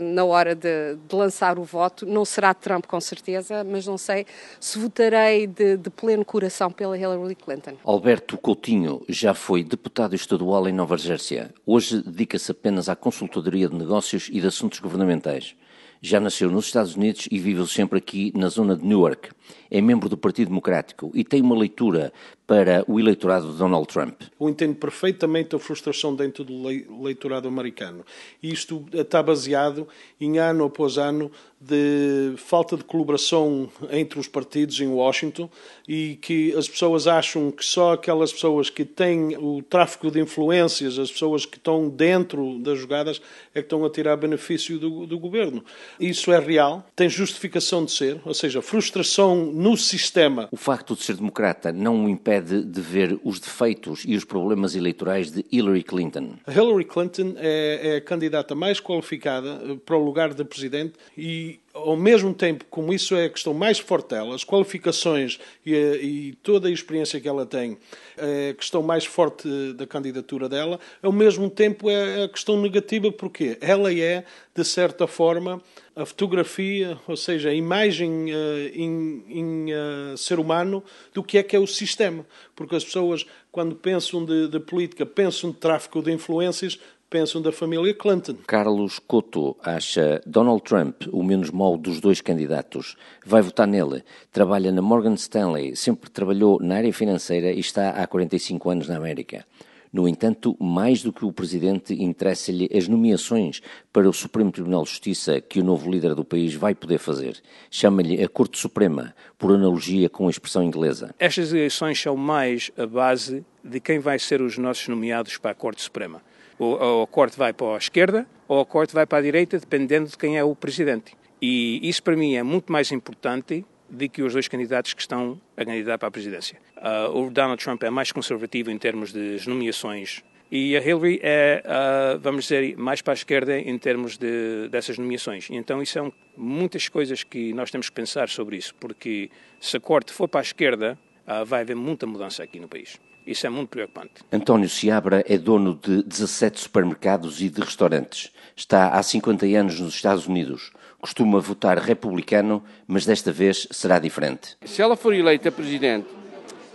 na 0.00 0.24
hora 0.24 0.56
de, 0.56 0.96
de, 1.08 1.14
lançar 1.14 1.56
o 1.56 1.62
voto 1.62 2.04
não 2.04 2.24
será 2.24 2.52
Trump 2.52 2.86
com 2.86 3.00
certeza, 3.00 3.62
mas 3.62 3.86
não 3.86 3.96
sei 3.96 4.26
se 4.58 4.76
votarei 4.80 5.46
de, 5.46 5.76
de, 5.76 5.88
pleno 5.88 6.24
coração 6.24 6.72
pela 6.72 6.98
Hillary 6.98 7.36
Clinton. 7.36 7.74
Alberto 7.84 8.36
Coutinho 8.36 9.04
já 9.08 9.32
foi 9.32 9.62
deputado 9.62 10.16
estadual 10.16 10.68
em 10.68 10.72
Nova 10.72 10.98
Jersey. 10.98 11.46
Hoje 11.64 12.02
dedica-se 12.02 12.50
apenas 12.50 12.88
à 12.88 12.96
consultadoria 12.96 13.68
de 13.68 13.76
negócios 13.76 14.28
e 14.32 14.40
de 14.40 14.48
assuntos 14.48 14.80
governamentais. 14.80 15.54
Já 16.04 16.18
nasceu 16.18 16.50
nos 16.50 16.66
Estados 16.66 16.96
Unidos 16.96 17.28
e 17.30 17.38
vive 17.38 17.64
sempre 17.68 17.96
aqui 17.96 18.32
na 18.34 18.48
zona 18.48 18.74
de 18.76 18.84
Newark. 18.84 19.30
É 19.70 19.80
membro 19.80 20.08
do 20.08 20.16
Partido 20.16 20.48
Democrático 20.48 21.12
e 21.14 21.22
tem 21.22 21.40
uma 21.40 21.56
leitura 21.56 22.12
para 22.52 22.84
o 22.86 23.00
eleitorado 23.00 23.50
de 23.50 23.56
Donald 23.56 23.88
Trump. 23.88 24.20
Eu 24.38 24.46
entendo 24.46 24.74
perfeitamente 24.74 25.56
a 25.56 25.58
frustração 25.58 26.14
dentro 26.14 26.44
do 26.44 26.70
eleitorado 26.70 27.48
americano. 27.48 28.04
Isto 28.42 28.84
está 28.92 29.22
baseado 29.22 29.88
em 30.20 30.36
ano 30.36 30.66
após 30.66 30.98
ano 30.98 31.30
de 31.64 32.34
falta 32.36 32.76
de 32.76 32.82
colaboração 32.82 33.70
entre 33.90 34.18
os 34.18 34.26
partidos 34.26 34.80
em 34.80 34.88
Washington 34.88 35.48
e 35.86 36.18
que 36.20 36.52
as 36.56 36.68
pessoas 36.68 37.06
acham 37.06 37.52
que 37.52 37.64
só 37.64 37.92
aquelas 37.92 38.32
pessoas 38.32 38.68
que 38.68 38.84
têm 38.84 39.36
o 39.36 39.62
tráfico 39.62 40.10
de 40.10 40.20
influências, 40.20 40.98
as 40.98 41.10
pessoas 41.10 41.46
que 41.46 41.56
estão 41.56 41.88
dentro 41.88 42.58
das 42.58 42.80
jogadas, 42.80 43.22
é 43.54 43.60
que 43.60 43.66
estão 43.66 43.84
a 43.84 43.90
tirar 43.90 44.16
benefício 44.16 44.76
do, 44.76 45.06
do 45.06 45.18
governo. 45.18 45.64
Isso 46.00 46.32
é 46.32 46.40
real, 46.40 46.84
tem 46.96 47.08
justificação 47.08 47.84
de 47.84 47.92
ser, 47.92 48.20
ou 48.24 48.34
seja, 48.34 48.60
frustração 48.60 49.46
no 49.46 49.76
sistema. 49.76 50.48
O 50.50 50.56
facto 50.56 50.96
de 50.96 51.02
ser 51.04 51.14
democrata 51.14 51.72
não 51.72 52.06
o 52.06 52.08
impede 52.08 52.41
de 52.42 52.80
ver 52.80 53.18
os 53.24 53.38
defeitos 53.40 54.04
e 54.06 54.14
os 54.16 54.24
problemas 54.24 54.74
eleitorais 54.74 55.30
de 55.30 55.44
Hillary 55.50 55.82
Clinton. 55.82 56.34
Hillary 56.48 56.84
Clinton 56.84 57.34
é, 57.36 57.80
é 57.82 57.96
a 57.96 58.00
candidata 58.00 58.54
mais 58.54 58.80
qualificada 58.80 59.60
eh, 59.64 59.76
para 59.84 59.96
o 59.96 60.04
lugar 60.04 60.34
de 60.34 60.44
presidente 60.44 60.94
e 61.16 61.60
ao 61.74 61.96
mesmo 61.96 62.34
tempo, 62.34 62.66
como 62.68 62.92
isso 62.92 63.14
é 63.14 63.24
a 63.24 63.30
questão 63.30 63.54
mais 63.54 63.78
forte 63.78 64.10
dela, 64.10 64.34
as 64.34 64.44
qualificações 64.44 65.38
e, 65.64 65.74
e, 65.74 66.32
toda 66.42 66.68
a 66.68 66.70
experiência 66.70 67.20
que 67.20 67.28
ela 67.28 67.46
tem, 67.46 67.78
é 68.16 68.50
a 68.50 68.54
questão 68.54 68.82
mais 68.82 69.06
forte 69.06 69.48
da 69.72 69.86
candidatura 69.86 70.48
dela, 70.48 70.78
ao 71.02 71.12
mesmo 71.12 71.48
tempo 71.48 71.88
é 71.88 72.24
a 72.24 72.28
questão 72.28 72.60
negativa, 72.60 73.10
porque 73.10 73.56
ela 73.60 73.92
é, 73.92 74.24
de 74.54 74.64
certa 74.64 75.06
forma, 75.06 75.62
a 75.94 76.06
fotografia, 76.06 76.98
ou 77.06 77.16
seja, 77.16 77.50
a 77.50 77.54
imagem 77.54 78.32
uh, 78.32 78.70
em, 78.74 79.24
em 79.28 79.66
uh, 79.72 80.16
ser 80.16 80.38
humano 80.38 80.82
do 81.12 81.22
que 81.22 81.38
é 81.38 81.42
que 81.42 81.54
é 81.54 81.58
o 81.58 81.66
sistema. 81.66 82.24
Porque 82.56 82.76
as 82.76 82.84
pessoas, 82.84 83.26
quando 83.50 83.74
pensam 83.74 84.24
de, 84.24 84.48
de 84.48 84.58
política, 84.58 85.04
pensam 85.04 85.50
de 85.50 85.56
tráfico 85.56 86.02
de 86.02 86.12
influências, 86.12 86.78
pensam 87.12 87.42
da 87.42 87.52
família 87.52 87.92
Clinton. 87.92 88.36
Carlos 88.46 88.98
Couto 88.98 89.54
acha 89.62 90.22
Donald 90.24 90.62
Trump 90.62 91.02
o 91.12 91.22
menos 91.22 91.50
mau 91.50 91.76
dos 91.76 92.00
dois 92.00 92.22
candidatos. 92.22 92.96
Vai 93.26 93.42
votar 93.42 93.66
nele. 93.66 94.02
Trabalha 94.32 94.72
na 94.72 94.80
Morgan 94.80 95.12
Stanley, 95.12 95.76
sempre 95.76 96.08
trabalhou 96.08 96.58
na 96.58 96.76
área 96.76 96.92
financeira 96.92 97.52
e 97.52 97.60
está 97.60 97.90
há 97.90 98.06
45 98.06 98.70
anos 98.70 98.88
na 98.88 98.96
América. 98.96 99.44
No 99.92 100.08
entanto, 100.08 100.56
mais 100.58 101.02
do 101.02 101.12
que 101.12 101.24
o 101.24 101.32
Presidente, 101.32 101.92
interessa-lhe 101.92 102.70
as 102.74 102.88
nomeações 102.88 103.60
para 103.92 104.08
o 104.08 104.12
Supremo 104.12 104.50
Tribunal 104.50 104.84
de 104.84 104.90
Justiça 104.90 105.40
que 105.40 105.60
o 105.60 105.64
novo 105.64 105.90
líder 105.90 106.14
do 106.14 106.24
país 106.24 106.54
vai 106.54 106.74
poder 106.74 106.98
fazer. 106.98 107.42
Chama-lhe 107.70 108.22
a 108.22 108.28
Corte 108.28 108.58
Suprema, 108.58 109.14
por 109.38 109.52
analogia 109.52 110.08
com 110.08 110.28
a 110.28 110.30
expressão 110.30 110.62
inglesa. 110.62 111.14
Estas 111.18 111.52
eleições 111.52 112.00
são 112.00 112.16
mais 112.16 112.70
a 112.76 112.86
base 112.86 113.44
de 113.62 113.80
quem 113.80 113.98
vai 113.98 114.18
ser 114.18 114.40
os 114.40 114.56
nossos 114.56 114.88
nomeados 114.88 115.36
para 115.36 115.50
a 115.50 115.54
Corte 115.54 115.82
Suprema 115.82 116.22
ou 116.62 117.02
a 117.02 117.06
corte 117.06 117.36
vai 117.36 117.52
para 117.52 117.74
a 117.74 117.78
esquerda 117.78 118.26
ou 118.46 118.60
a 118.60 118.66
corte 118.66 118.94
vai 118.94 119.06
para 119.06 119.18
a 119.18 119.22
direita, 119.22 119.58
dependendo 119.58 120.08
de 120.08 120.16
quem 120.16 120.38
é 120.38 120.44
o 120.44 120.54
presidente. 120.54 121.16
E 121.40 121.80
isso 121.82 122.02
para 122.02 122.16
mim 122.16 122.34
é 122.34 122.42
muito 122.42 122.70
mais 122.70 122.92
importante 122.92 123.64
do 123.92 124.08
que 124.08 124.22
os 124.22 124.32
dois 124.32 124.48
candidatos 124.48 124.94
que 124.94 125.02
estão 125.02 125.38
a 125.56 125.64
candidatar 125.64 125.98
para 125.98 126.08
a 126.08 126.10
presidência. 126.10 126.58
Uh, 126.76 127.26
o 127.26 127.30
Donald 127.30 127.62
Trump 127.62 127.82
é 127.82 127.90
mais 127.90 128.10
conservativo 128.10 128.70
em 128.70 128.78
termos 128.78 129.12
de 129.12 129.38
nomeações 129.46 130.22
e 130.54 130.76
a 130.76 130.80
Hillary 130.80 131.18
é, 131.22 131.62
uh, 131.64 132.18
vamos 132.18 132.44
dizer, 132.44 132.76
mais 132.76 133.00
para 133.00 133.12
a 133.12 133.14
esquerda 133.14 133.58
em 133.58 133.78
termos 133.78 134.18
de, 134.18 134.68
dessas 134.68 134.98
nomeações. 134.98 135.48
Então 135.50 135.82
isso 135.82 135.94
são 135.94 136.12
muitas 136.36 136.88
coisas 136.88 137.22
que 137.22 137.54
nós 137.54 137.70
temos 137.70 137.88
que 137.88 137.94
pensar 137.94 138.28
sobre 138.28 138.56
isso, 138.56 138.74
porque 138.78 139.30
se 139.58 139.76
a 139.76 139.80
corte 139.80 140.12
for 140.12 140.28
para 140.28 140.40
a 140.40 140.42
esquerda, 140.42 140.98
uh, 141.26 141.44
vai 141.44 141.62
haver 141.62 141.76
muita 141.76 142.06
mudança 142.06 142.42
aqui 142.42 142.60
no 142.60 142.68
país. 142.68 142.98
Isso 143.26 143.46
é 143.46 143.50
muito 143.50 143.70
preocupante. 143.70 144.14
António 144.30 144.68
Seabra 144.68 145.24
é 145.26 145.38
dono 145.38 145.78
de 145.80 146.02
17 146.02 146.60
supermercados 146.60 147.40
e 147.40 147.48
de 147.48 147.60
restaurantes. 147.60 148.30
Está 148.54 148.88
há 148.88 149.02
50 149.02 149.46
anos 149.46 149.80
nos 149.80 149.94
Estados 149.94 150.26
Unidos. 150.26 150.70
Costuma 151.02 151.40
votar 151.40 151.78
republicano, 151.78 152.62
mas 152.86 153.04
desta 153.04 153.32
vez 153.32 153.66
será 153.72 153.98
diferente. 153.98 154.56
Se 154.64 154.80
ela 154.80 154.94
for 154.94 155.12
eleita 155.12 155.50
presidente 155.50 156.06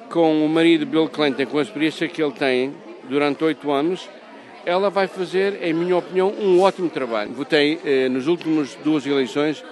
com 0.09 0.45
o 0.45 0.49
marido 0.49 0.85
Bill 0.85 1.07
Clinton, 1.07 1.45
com 1.45 1.59
a 1.59 1.61
experiência 1.61 2.09
que 2.09 2.21
ele 2.21 2.33
tem 2.33 2.75
durante 3.09 3.41
oito 3.45 3.71
anos, 3.71 4.09
ela 4.65 4.89
vai 4.89 5.07
fazer, 5.07 5.63
em 5.63 5.73
minha 5.73 5.95
opinião, 5.95 6.29
um 6.29 6.59
ótimo 6.59 6.89
trabalho. 6.89 7.31
Votei, 7.31 7.79
eh, 7.85 8.09
nas 8.09 8.27
últimas 8.27 8.75
duas 8.83 9.05
eleições, 9.05 9.63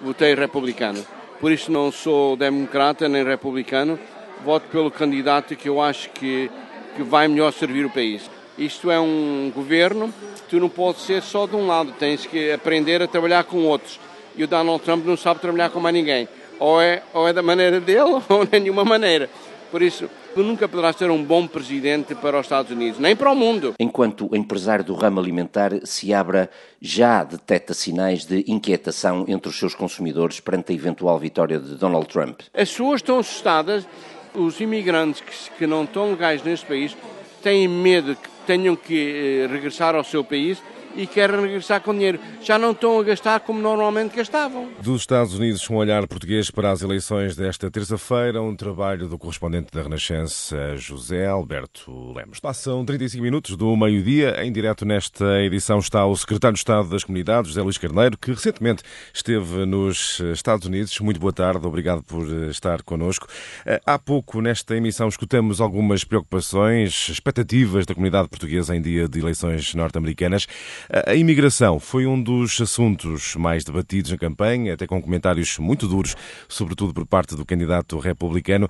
votei 0.00 0.32
republicano. 0.36 1.04
Por 1.40 1.50
isso 1.50 1.72
não 1.72 1.90
sou 1.90 2.36
democrata 2.36 3.08
nem 3.08 3.24
republicano, 3.24 3.98
voto 4.44 4.68
pelo 4.68 4.92
candidato 4.92 5.56
que 5.56 5.68
eu 5.68 5.82
acho 5.82 6.08
que, 6.10 6.48
que 6.94 7.02
vai 7.02 7.26
melhor 7.26 7.52
servir 7.52 7.84
o 7.84 7.90
país. 7.90 8.30
Isto 8.56 8.90
é 8.90 9.00
um 9.00 9.50
governo, 9.54 10.12
tu 10.48 10.60
não 10.60 10.68
podes 10.68 11.02
ser 11.02 11.22
só 11.22 11.46
de 11.46 11.56
um 11.56 11.66
lado, 11.66 11.92
tens 11.98 12.24
que 12.24 12.52
aprender 12.52 13.02
a 13.02 13.08
trabalhar 13.08 13.44
com 13.44 13.64
outros. 13.64 13.98
E 14.36 14.44
o 14.44 14.48
Donald 14.48 14.82
Trump 14.82 15.04
não 15.04 15.16
sabe 15.16 15.40
trabalhar 15.40 15.70
com 15.70 15.80
mais 15.80 15.94
ninguém. 15.94 16.28
ou 16.58 16.80
é, 16.80 17.02
ou 17.12 17.26
é 17.26 17.32
da 17.32 17.42
maneira 17.42 17.80
dele 17.80 18.20
ou 18.28 18.46
de 18.46 18.60
nenhuma 18.60 18.84
maneira. 18.84 19.28
Por 19.70 19.82
isso, 19.82 20.08
nunca 20.36 20.68
poderá 20.68 20.92
ser 20.92 21.10
um 21.10 21.22
bom 21.22 21.48
presidente 21.48 22.14
para 22.14 22.38
os 22.38 22.46
Estados 22.46 22.70
Unidos, 22.70 23.00
nem 23.00 23.16
para 23.16 23.30
o 23.30 23.34
mundo. 23.34 23.74
Enquanto 23.78 24.28
o 24.30 24.36
empresário 24.36 24.84
do 24.84 24.94
ramo 24.94 25.18
alimentar 25.18 25.72
se 25.84 26.14
abra, 26.14 26.48
já 26.80 27.24
detecta 27.24 27.74
sinais 27.74 28.24
de 28.24 28.44
inquietação 28.46 29.24
entre 29.26 29.48
os 29.48 29.58
seus 29.58 29.74
consumidores 29.74 30.38
perante 30.38 30.70
a 30.70 30.74
eventual 30.76 31.18
vitória 31.18 31.58
de 31.58 31.74
Donald 31.74 32.06
Trump. 32.06 32.40
As 32.54 32.70
pessoas 32.70 33.00
estão 33.00 33.18
assustadas, 33.18 33.84
os 34.32 34.60
imigrantes 34.60 35.20
que, 35.20 35.58
que 35.58 35.66
não 35.66 35.82
estão 35.82 36.10
legais 36.10 36.42
neste 36.44 36.66
país 36.66 36.96
têm 37.42 37.66
medo 37.68 38.16
que 38.16 38.28
tenham 38.46 38.76
que 38.76 38.94
eh, 38.94 39.46
regressar 39.46 39.94
ao 39.94 40.04
seu 40.04 40.24
país 40.24 40.62
e 40.96 41.06
querem 41.06 41.40
regressar 41.40 41.80
com 41.80 41.92
dinheiro. 41.92 42.18
Já 42.42 42.58
não 42.58 42.72
estão 42.72 42.98
a 42.98 43.02
gastar 43.02 43.40
como 43.40 43.60
normalmente 43.60 44.16
gastavam. 44.16 44.68
Dos 44.80 45.02
Estados 45.02 45.34
Unidos, 45.34 45.68
um 45.68 45.76
olhar 45.76 46.06
português 46.06 46.50
para 46.50 46.70
as 46.70 46.82
eleições 46.82 47.36
desta 47.36 47.70
terça-feira, 47.70 48.42
um 48.42 48.54
trabalho 48.54 49.08
do 49.08 49.18
correspondente 49.18 49.68
da 49.72 49.82
Renascença, 49.82 50.76
José 50.76 51.26
Alberto 51.26 52.12
Lemos. 52.12 52.40
Passam 52.40 52.84
35 52.84 53.22
minutos 53.22 53.56
do 53.56 53.76
meio-dia. 53.76 54.44
Em 54.44 54.52
direto 54.52 54.84
nesta 54.84 55.40
edição 55.42 55.78
está 55.78 56.06
o 56.06 56.16
secretário 56.16 56.54
de 56.54 56.60
Estado 56.60 56.88
das 56.88 57.04
Comunidades, 57.04 57.50
José 57.50 57.62
Luís 57.62 57.78
Carneiro, 57.78 58.16
que 58.18 58.30
recentemente 58.30 58.82
esteve 59.12 59.64
nos 59.66 60.20
Estados 60.20 60.66
Unidos. 60.66 60.98
Muito 61.00 61.20
boa 61.20 61.32
tarde, 61.32 61.66
obrigado 61.66 62.02
por 62.02 62.26
estar 62.48 62.82
connosco. 62.82 63.26
Eh, 63.66 63.80
há 63.84 63.98
pouco, 63.98 64.40
nesta 64.40 64.76
emissão, 64.76 65.08
escutamos 65.08 65.60
algumas 65.60 66.04
preocupações, 66.04 67.08
expectativas 67.08 67.86
da 67.86 67.94
comunidade 67.94 68.28
portuguesa 68.28 68.74
em 68.76 68.80
dia 68.80 69.08
de 69.08 69.18
eleições 69.18 69.74
norte-americanas. 69.74 70.46
A 70.90 71.14
imigração 71.14 71.78
foi 71.78 72.06
um 72.06 72.20
dos 72.20 72.60
assuntos 72.60 73.36
mais 73.36 73.64
debatidos 73.64 74.10
na 74.10 74.18
campanha, 74.18 74.74
até 74.74 74.86
com 74.86 75.00
comentários 75.00 75.58
muito 75.58 75.88
duros, 75.88 76.14
sobretudo 76.48 76.92
por 76.92 77.06
parte 77.06 77.34
do 77.34 77.44
candidato 77.44 77.98
republicano. 77.98 78.68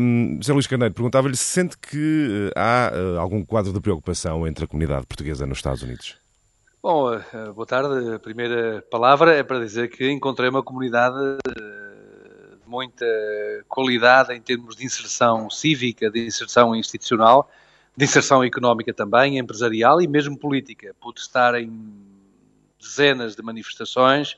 Um, 0.00 0.36
José 0.40 0.52
Luís 0.52 0.66
Carneiro 0.66 0.94
perguntava-lhe 0.94 1.36
se 1.36 1.44
sente 1.44 1.76
que 1.76 2.50
eh, 2.50 2.52
há 2.56 2.92
eh, 2.92 3.18
algum 3.18 3.44
quadro 3.44 3.72
de 3.72 3.80
preocupação 3.80 4.46
entre 4.46 4.64
a 4.64 4.68
comunidade 4.68 5.06
portuguesa 5.06 5.46
nos 5.46 5.58
Estados 5.58 5.82
Unidos. 5.82 6.16
Bom, 6.82 7.12
eh, 7.12 7.52
boa 7.54 7.66
tarde. 7.66 8.14
A 8.14 8.18
primeira 8.18 8.84
palavra 8.90 9.34
é 9.34 9.42
para 9.42 9.58
dizer 9.58 9.88
que 9.88 10.10
encontrei 10.10 10.48
uma 10.48 10.62
comunidade 10.62 11.16
de 11.44 12.68
muita 12.68 13.06
qualidade 13.68 14.32
em 14.34 14.40
termos 14.40 14.76
de 14.76 14.84
inserção 14.84 15.50
cívica, 15.50 16.10
de 16.10 16.26
inserção 16.26 16.76
institucional 16.76 17.50
de 17.98 18.04
inserção 18.04 18.44
económica 18.44 18.94
também, 18.94 19.38
empresarial 19.38 20.00
e 20.00 20.06
mesmo 20.06 20.38
política. 20.38 20.94
Pude 21.00 21.18
estar 21.18 21.60
em 21.60 21.68
dezenas 22.80 23.34
de 23.34 23.42
manifestações, 23.42 24.36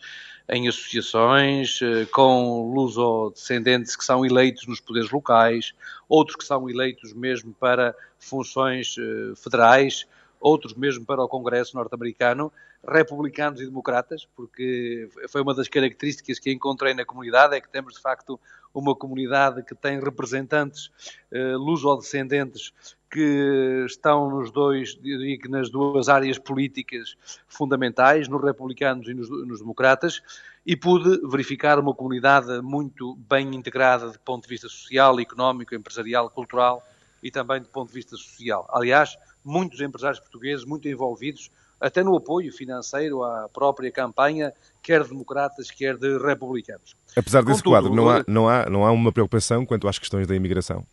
em 0.48 0.66
associações, 0.66 1.78
eh, 1.82 2.06
com 2.06 2.72
luso-descendentes 2.72 3.96
que 3.96 4.02
são 4.02 4.24
eleitos 4.24 4.66
nos 4.66 4.80
poderes 4.80 5.10
locais, 5.10 5.74
outros 6.08 6.36
que 6.36 6.44
são 6.46 6.70
eleitos 6.70 7.12
mesmo 7.12 7.52
para 7.52 7.94
funções 8.18 8.96
eh, 8.98 9.34
federais, 9.36 10.06
outros 10.40 10.72
mesmo 10.72 11.04
para 11.04 11.22
o 11.22 11.28
Congresso 11.28 11.76
norte-americano, 11.76 12.50
republicanos 12.82 13.60
e 13.60 13.66
democratas, 13.66 14.26
porque 14.34 15.06
foi 15.28 15.42
uma 15.42 15.54
das 15.54 15.68
características 15.68 16.38
que 16.38 16.50
encontrei 16.50 16.94
na 16.94 17.04
comunidade, 17.04 17.54
é 17.54 17.60
que 17.60 17.68
temos 17.68 17.92
de 17.92 18.00
facto 18.00 18.40
uma 18.72 18.96
comunidade 18.96 19.62
que 19.62 19.74
tem 19.74 20.00
representantes 20.00 20.90
eh, 21.30 21.56
luso-descendentes 21.56 22.72
que 23.10 23.84
estão 23.86 24.30
nos 24.30 24.52
dois, 24.52 24.94
diria 24.94 25.36
que 25.36 25.48
nas 25.48 25.68
duas 25.68 26.08
áreas 26.08 26.38
políticas 26.38 27.16
fundamentais, 27.48 28.28
nos 28.28 28.42
republicanos 28.42 29.08
e 29.08 29.14
nos, 29.14 29.28
nos, 29.28 29.58
democratas, 29.58 30.22
e 30.64 30.76
pude 30.76 31.20
verificar 31.28 31.78
uma 31.78 31.92
comunidade 31.92 32.62
muito 32.62 33.16
bem 33.28 33.54
integrada 33.54 34.10
do 34.10 34.20
ponto 34.20 34.44
de 34.44 34.48
vista 34.48 34.68
social, 34.68 35.18
económico, 35.18 35.74
empresarial, 35.74 36.30
cultural 36.30 36.86
e 37.22 37.30
também 37.30 37.60
do 37.60 37.68
ponto 37.68 37.88
de 37.88 37.94
vista 37.94 38.16
social. 38.16 38.68
Aliás, 38.72 39.16
muitos 39.44 39.80
empresários 39.80 40.20
portugueses 40.20 40.64
muito 40.64 40.88
envolvidos 40.88 41.50
até 41.80 42.04
no 42.04 42.14
apoio 42.14 42.52
financeiro 42.52 43.24
à 43.24 43.48
própria 43.48 43.90
campanha, 43.90 44.52
quer 44.82 45.02
de 45.02 45.08
democratas, 45.08 45.70
quer 45.70 45.96
de 45.96 46.18
republicanos. 46.18 46.94
Apesar 47.16 47.42
desse 47.42 47.62
Contudo, 47.62 47.90
quadro, 47.90 47.94
não 47.94 48.10
há, 48.10 48.24
não, 48.28 48.48
há, 48.48 48.70
não 48.70 48.86
há 48.86 48.92
uma 48.92 49.10
preocupação 49.10 49.64
quanto 49.64 49.88
às 49.88 49.98
questões 49.98 50.26
da 50.26 50.36
imigração? 50.36 50.86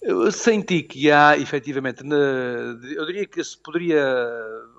Eu 0.00 0.30
senti 0.30 0.82
que 0.82 1.10
há, 1.10 1.36
efetivamente, 1.36 2.04
eu 2.04 3.04
diria 3.04 3.26
que 3.26 3.42
se 3.42 3.58
poderia 3.58 4.00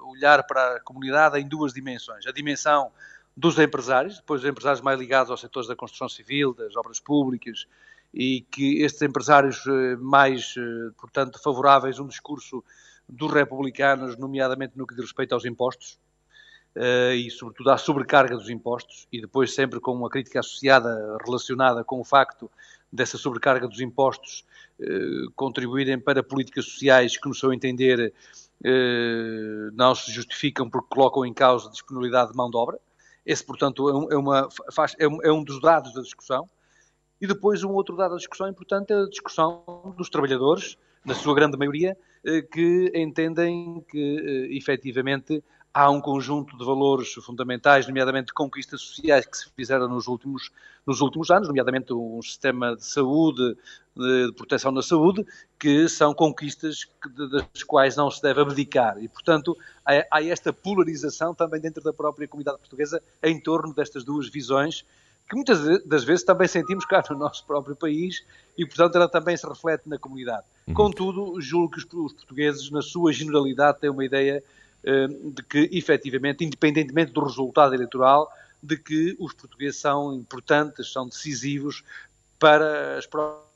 olhar 0.04 0.44
para 0.44 0.78
a 0.78 0.80
comunidade 0.80 1.38
em 1.40 1.48
duas 1.48 1.74
dimensões. 1.74 2.26
A 2.26 2.32
dimensão 2.32 2.92
dos 3.36 3.60
empresários, 3.60 4.18
depois 4.18 4.42
os 4.42 4.50
empresários 4.50 4.82
mais 4.82 4.98
ligados 4.98 5.30
aos 5.30 5.42
setores 5.42 5.68
da 5.68 5.76
construção 5.76 6.08
civil, 6.08 6.54
das 6.54 6.76
obras 6.76 7.00
públicas, 7.00 7.68
e 8.14 8.42
que 8.50 8.82
estes 8.82 9.02
empresários 9.02 9.66
eh, 9.68 9.96
mais, 9.98 10.56
eh, 10.58 10.92
portanto, 10.98 11.42
favoráveis 11.42 12.00
a 12.00 12.04
um 12.04 12.08
discurso 12.08 12.64
dos 13.08 13.32
republicanos, 13.32 14.18
nomeadamente 14.18 14.78
no 14.78 14.88
que 14.88 14.96
diz 14.96 15.04
respeito 15.04 15.34
aos 15.34 15.46
impostos, 15.46 16.00
eh, 16.76 17.16
e 17.16 17.30
sobretudo 17.30 17.72
à 17.72 17.78
sobrecarga 17.78 18.36
dos 18.36 18.50
impostos, 18.50 19.08
e 19.12 19.22
depois 19.22 19.54
sempre 19.54 19.80
com 19.80 19.94
uma 19.94 20.10
crítica 20.10 20.40
associada, 20.40 21.18
relacionada 21.24 21.84
com 21.84 22.00
o 22.00 22.04
facto 22.04 22.50
dessa 22.92 23.18
sobrecarga 23.18 23.68
dos 23.68 23.80
impostos 23.80 24.44
contribuírem 25.36 26.00
para 26.00 26.24
políticas 26.24 26.66
sociais 26.66 27.18
que, 27.18 27.28
no 27.28 27.36
seu 27.36 27.52
entender, 27.54 28.14
eh, 28.64 29.70
não 29.74 29.96
se 29.96 30.12
justificam 30.12 30.70
porque 30.70 30.88
colocam 30.90 31.26
em 31.26 31.34
causa 31.34 31.68
a 31.68 31.72
disponibilidade 31.72 32.32
de 32.32 32.38
mão 32.38 32.50
de 32.50 32.58
obra. 32.58 32.80
Esse, 33.26 33.44
portanto, 33.44 34.10
é, 34.10 34.14
é 34.14 34.18
uma, 34.18 34.50
faz, 34.72 34.96
é, 35.00 35.08
um, 35.08 35.22
é 35.24 35.32
um 35.32 35.44
dos 35.44 35.62
dados 35.62 35.94
da 35.94 36.02
discussão. 36.02 36.50
E 37.22 37.28
depois 37.28 37.64
um 37.64 37.72
outro 37.72 37.96
dado 37.96 38.12
da 38.12 38.18
discussão 38.18 38.48
importante 38.48 38.92
é 38.92 38.96
a 38.96 39.10
discussão 39.10 39.94
dos 39.98 40.10
trabalhadores, 40.10 40.78
na 41.06 41.14
sua 41.14 41.36
grande 41.36 41.58
maioria, 41.58 41.98
eh, 42.24 42.42
que 42.42 42.92
entendem 42.96 43.84
que, 43.90 44.50
efetivamente, 44.52 45.44
há 45.74 45.90
um 45.90 46.02
conjunto 46.02 46.58
de 46.58 46.66
valores 46.66 47.14
fundamentais, 47.14 47.88
nomeadamente 47.88 48.34
conquistas 48.34 48.82
sociais 48.82 49.26
que 49.26 49.38
se 49.38 49.50
fizeram 49.56 49.88
nos 49.88 50.08
últimos, 50.08 50.52
nos 50.86 51.02
últimos 51.02 51.30
anos, 51.30 51.48
nomeadamente 51.48 51.94
um 51.94 52.22
sistema 52.22 52.76
de 52.76 52.86
saúde, 52.86 53.56
de, 53.96 54.34
proteção 54.36 54.74
da 54.74 54.82
saúde, 54.82 55.26
que 55.60 55.88
são 55.88 56.14
conquistas 56.14 56.88
das 57.32 57.64
quais 57.64 57.96
não 57.96 58.10
se 58.10 58.22
deve 58.22 58.42
abdicar. 58.42 58.98
E, 59.02 59.08
portanto, 59.08 59.56
há, 59.86 60.24
esta 60.24 60.52
polarização 60.52 61.36
também 61.36 61.62
dentro 61.62 61.84
da 61.84 61.94
própria 61.94 62.28
comunidade 62.28 62.58
portuguesa 62.58 63.02
em 63.22 63.40
torno 63.40 63.74
destas 63.74 64.04
duas 64.04 64.28
visões 64.30 64.86
que 65.30 65.36
muitas 65.36 65.86
das 65.86 66.04
vezes 66.04 66.26
também 66.26 66.48
sentimos 66.48 66.86
cá 66.86 67.04
no 67.12 67.16
nosso 67.16 67.46
próprio 67.46 67.76
país 67.76 68.26
e, 68.58 68.66
portanto, 68.66 68.96
ela 68.96 69.08
também 69.08 69.38
se 69.38 69.48
reflete 69.48 69.88
na 69.88 70.00
comunidade. 70.00 70.44
Uhum. 70.68 70.74
Contudo, 70.74 71.40
julgo 71.40 71.70
que 71.70 71.78
os 71.78 71.86
portugueses, 72.14 72.72
na 72.72 72.82
sua 72.82 73.14
generalidade, 73.14 73.80
têm 73.80 73.92
uma 73.92 74.04
ideia 74.04 74.44
de 74.84 75.44
que, 75.44 75.70
efetivamente, 75.72 76.44
independentemente 76.44 77.12
do 77.12 77.24
resultado 77.24 77.74
eleitoral, 77.74 78.32
de 78.62 78.78
que 78.78 79.16
os 79.20 79.34
portugueses 79.34 79.80
são 79.80 80.14
importantes, 80.14 80.92
são 80.92 81.08
decisivos 81.08 81.84
para 82.38 82.98
as 82.98 83.06
próximas 83.06 83.49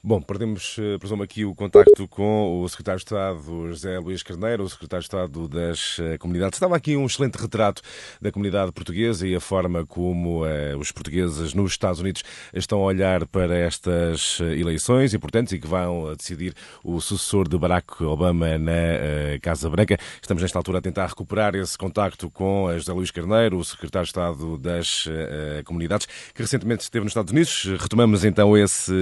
Bom, 0.00 0.22
perdemos, 0.22 0.76
eh, 0.78 0.96
presumo 0.96 1.24
aqui, 1.24 1.44
o 1.44 1.56
contacto 1.56 2.06
com 2.06 2.62
o 2.62 2.68
Secretário 2.68 2.98
de 2.98 3.04
Estado 3.04 3.68
José 3.68 3.98
Luís 3.98 4.22
Carneiro, 4.22 4.62
o 4.62 4.68
Secretário 4.68 5.00
de 5.00 5.06
Estado 5.06 5.48
das 5.48 5.98
eh, 5.98 6.16
Comunidades. 6.18 6.56
Estava 6.56 6.76
aqui 6.76 6.96
um 6.96 7.04
excelente 7.04 7.34
retrato 7.34 7.82
da 8.22 8.30
comunidade 8.30 8.70
portuguesa 8.70 9.26
e 9.26 9.34
a 9.34 9.40
forma 9.40 9.84
como 9.84 10.46
eh, 10.46 10.76
os 10.76 10.92
portugueses 10.92 11.52
nos 11.52 11.72
Estados 11.72 11.98
Unidos 11.98 12.22
estão 12.54 12.78
a 12.78 12.84
olhar 12.84 13.26
para 13.26 13.58
estas 13.58 14.38
eh, 14.40 14.56
eleições 14.60 15.14
importantes 15.14 15.52
e 15.52 15.58
que 15.58 15.66
vão 15.66 16.14
decidir 16.14 16.54
o 16.84 17.00
sucessor 17.00 17.48
de 17.48 17.58
Barack 17.58 18.00
Obama 18.04 18.56
na 18.56 18.72
eh, 18.72 19.38
Casa 19.42 19.68
Branca. 19.68 19.98
Estamos, 20.22 20.44
nesta 20.44 20.60
altura, 20.60 20.78
a 20.78 20.80
tentar 20.80 21.08
recuperar 21.08 21.56
esse 21.56 21.76
contacto 21.76 22.30
com 22.30 22.70
José 22.72 22.92
Luís 22.92 23.10
Carneiro, 23.10 23.58
o 23.58 23.64
Secretário 23.64 24.04
de 24.04 24.10
Estado 24.10 24.58
das 24.58 25.08
eh, 25.08 25.62
Comunidades, 25.64 26.06
que 26.32 26.40
recentemente 26.40 26.84
esteve 26.84 27.02
nos 27.02 27.10
Estados 27.10 27.32
Unidos. 27.32 27.64
Retomamos 27.80 28.24
então 28.24 28.56
esse 28.56 28.92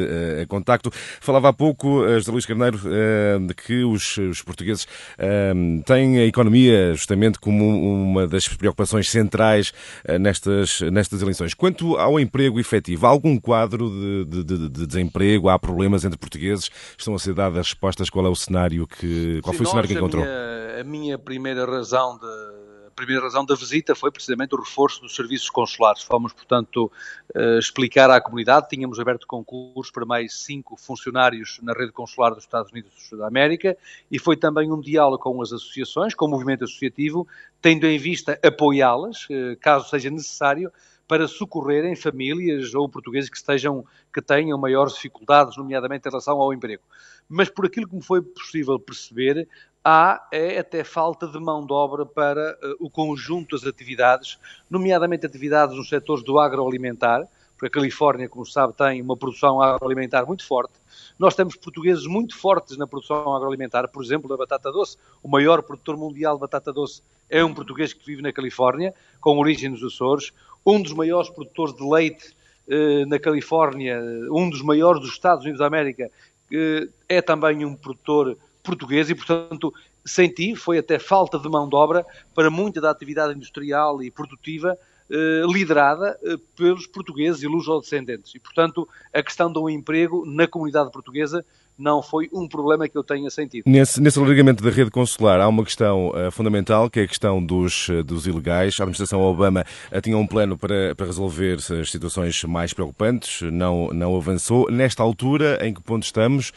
contacto 0.49 0.86
facto. 0.91 1.17
Falava 1.21 1.49
há 1.49 1.53
pouco, 1.53 2.05
eh, 2.05 2.19
José 2.19 2.31
Luís 2.31 2.47
Carneiro, 2.47 2.81
eh, 2.87 3.39
de 3.41 3.55
que 3.55 3.85
os, 3.85 4.17
os 4.19 4.43
portugueses 4.43 4.87
eh, 5.19 5.53
têm 5.85 6.19
a 6.19 6.27
economia 6.27 6.95
justamente 6.95 7.39
como 7.39 7.65
uma 7.67 8.27
das 8.27 8.49
preocupações 8.49 9.11
centrais 9.11 9.73
nestas, 10.21 10.81
nestas 10.81 11.23
eleições. 11.23 11.55
Quanto 11.55 11.97
ao 11.97 12.19
emprego 12.19 12.59
efetivo, 12.61 13.07
há 13.07 13.11
algum 13.11 13.39
quadro 13.39 13.91
de, 14.25 14.45
de, 14.45 14.69
de 14.69 14.87
desemprego? 14.87 15.49
Há 15.49 15.59
problemas 15.59 16.05
entre 16.05 16.19
portugueses? 16.19 16.71
Estão 16.97 17.15
a 17.15 17.19
ser 17.19 17.35
dadas 17.35 17.69
respostas? 17.69 18.11
Qual 18.11 18.27
é 18.27 18.29
o 18.29 18.37
cenário 18.37 18.87
que. 18.87 19.41
Qual 19.43 19.53
Sim, 19.53 19.59
foi 19.59 19.67
o 19.67 19.71
cenário 19.71 19.89
que 19.89 19.95
encontrou? 19.95 20.25
A 20.25 20.27
minha, 20.27 20.81
a 20.81 20.85
minha 20.85 21.19
primeira 21.19 21.65
razão 21.67 22.19
de 22.19 22.56
primeira 22.97 23.23
razão 23.23 23.45
da 23.45 23.55
visita 23.55 23.95
foi 23.95 24.11
precisamente 24.11 24.55
o 24.55 24.59
reforço 24.59 25.03
dos 25.03 25.15
serviços 25.15 25.51
consulares. 25.51 26.03
Fomos, 26.03 26.33
portanto, 26.33 26.91
eh, 27.35 27.59
explicar 27.59 28.11
à 28.11 28.19
comunidade, 28.21 28.69
tínhamos 28.71 28.99
aberto 28.99 29.27
concurso 29.27 29.93
para 29.93 30.07
mais 30.07 30.35
cinco 30.35 30.77
funcionários 30.77 31.61
na 31.63 31.75
rede 31.75 31.93
consular 31.93 32.31
dos 32.31 32.45
Estados 32.45 32.73
Unidos 32.73 33.11
da 33.13 33.29
América 33.29 33.77
e 34.11 34.19
foi 34.19 34.37
também 34.37 34.73
um 34.73 34.81
diálogo 34.81 35.23
com 35.23 35.41
as 35.43 35.53
associações, 35.53 36.15
com 36.15 36.25
o 36.25 36.31
movimento 36.31 36.65
associativo, 36.65 37.29
tendo 37.61 37.87
em 37.87 37.99
vista 37.99 38.41
apoiá-las, 38.43 39.27
eh, 39.31 39.57
caso 39.61 39.91
seja 39.91 40.09
necessário, 40.11 40.73
para 41.07 41.29
socorrerem 41.29 41.95
famílias 41.95 42.75
ou 42.75 42.89
portugueses 42.89 43.31
que, 43.31 43.37
estejam, 43.37 43.85
que 44.13 44.21
tenham 44.21 44.59
maiores 44.59 44.95
dificuldades, 44.95 45.57
nomeadamente 45.57 46.09
em 46.09 46.11
relação 46.11 46.41
ao 46.41 46.53
emprego. 46.53 46.83
Mas 47.29 47.49
por 47.49 47.67
aquilo 47.67 47.89
que 47.89 47.95
me 47.95 48.03
foi 48.03 48.23
possível 48.23 48.79
perceber, 48.79 49.49
há 49.89 50.27
é 50.33 50.59
até 50.59 50.83
falta 50.83 51.29
de 51.29 51.39
mão 51.39 51.65
de 51.65 51.73
obra 51.73 52.05
para 52.05 52.59
uh, 52.61 52.85
o 52.85 52.91
conjunto 52.91 53.55
das 53.55 53.65
atividades, 53.65 54.37
nomeadamente 54.69 55.25
atividades 55.25 55.77
nos 55.77 55.89
setores 55.89 56.25
do 56.25 56.41
agroalimentar, 56.41 57.29
porque 57.57 57.69
a 57.69 57.71
Califórnia, 57.71 58.29
como 58.29 58.45
sabe, 58.45 58.75
tem 58.75 59.01
uma 59.01 59.17
produção 59.17 59.63
agroalimentar 59.63 60.27
muito 60.27 60.45
forte. 60.45 60.75
Nós 61.17 61.37
temos 61.37 61.55
portugueses 61.55 62.05
muito 62.05 62.37
fortes 62.37 62.77
na 62.77 62.85
produção 62.85 63.33
agroalimentar, 63.33 63.89
por 63.89 64.03
exemplo, 64.03 64.29
da 64.29 64.37
batata 64.37 64.73
doce. 64.73 64.97
O 65.23 65.29
maior 65.29 65.63
produtor 65.63 65.97
mundial 65.97 66.35
de 66.35 66.41
batata 66.41 66.73
doce 66.73 67.01
é 67.31 67.45
um 67.45 67.55
português 67.55 67.93
que 67.93 68.05
vive 68.05 68.21
na 68.21 68.33
Califórnia, 68.33 68.93
com 69.21 69.39
origem 69.39 69.71
nos 69.71 69.85
Açores. 69.85 70.33
Um 70.67 70.83
dos 70.83 70.93
maiores 70.93 71.31
produtores 71.31 71.75
de 71.75 71.89
leite 71.89 72.37
eh, 72.69 73.07
na 73.07 73.21
Califórnia, 73.21 74.03
um 74.33 74.51
dos 74.51 74.63
maiores 74.63 75.01
dos 75.01 75.13
Estados 75.13 75.45
Unidos 75.45 75.61
da 75.61 75.67
América, 75.67 76.11
eh, 76.53 76.89
é 77.09 77.23
também 77.23 77.65
um 77.65 77.75
produtor 77.75 78.37
português 78.67 79.09
e, 79.09 79.15
portanto, 79.15 79.73
senti, 80.05 80.55
foi 80.55 80.79
até 80.79 80.99
falta 80.99 81.39
de 81.39 81.49
mão 81.49 81.69
de 81.69 81.77
obra 81.77 82.05
para 82.35 82.51
muita 82.51 82.81
da 82.81 82.91
atividade 82.91 83.35
industrial 83.35 84.03
e 84.03 84.11
produtiva 84.11 84.77
eh, 85.09 85.43
liderada 85.47 86.19
eh, 86.25 86.37
pelos 86.57 86.87
portugueses 86.87 87.41
e 87.43 87.47
luso-descendentes. 87.47 88.35
E, 88.35 88.41
portanto, 88.41 88.89
a 89.15 89.23
questão 89.23 89.51
do 89.51 89.71
emprego 89.71 90.27
na 90.27 90.49
comunidade 90.49 90.91
portuguesa 90.91 91.47
não 91.79 92.03
foi 92.03 92.29
um 92.33 92.49
problema 92.49 92.89
que 92.89 92.97
eu 92.97 93.05
tenha 93.05 93.29
sentido. 93.31 93.65
Nesse, 93.67 94.01
nesse 94.01 94.19
alargamento 94.19 94.63
da 94.63 94.71
rede 94.71 94.91
consular 94.91 95.41
há 95.41 95.49
uma 95.49 95.65
questão 95.65 96.09
uh, 96.09 96.31
fundamental, 96.31 96.89
que 96.89 97.01
é 97.01 97.03
a 97.03 97.09
questão 97.09 97.45
dos, 97.45 97.89
uh, 97.89 98.03
dos 98.03 98.27
ilegais. 98.27 98.79
A 98.81 98.85
administração 98.85 99.21
Obama 99.21 99.65
uh, 99.93 100.01
tinha 100.01 100.17
um 100.17 100.27
plano 100.27 100.57
para, 100.57 100.95
para 100.95 101.07
resolver 101.07 101.59
as 101.81 101.91
situações 101.91 102.43
mais 102.45 102.73
preocupantes, 102.73 103.43
não, 103.43 103.89
não 103.89 104.17
avançou. 104.17 104.71
Nesta 104.71 105.03
altura, 105.03 105.59
em 105.67 105.75
que 105.75 105.83
ponto 105.83 106.05
estamos 106.05 106.53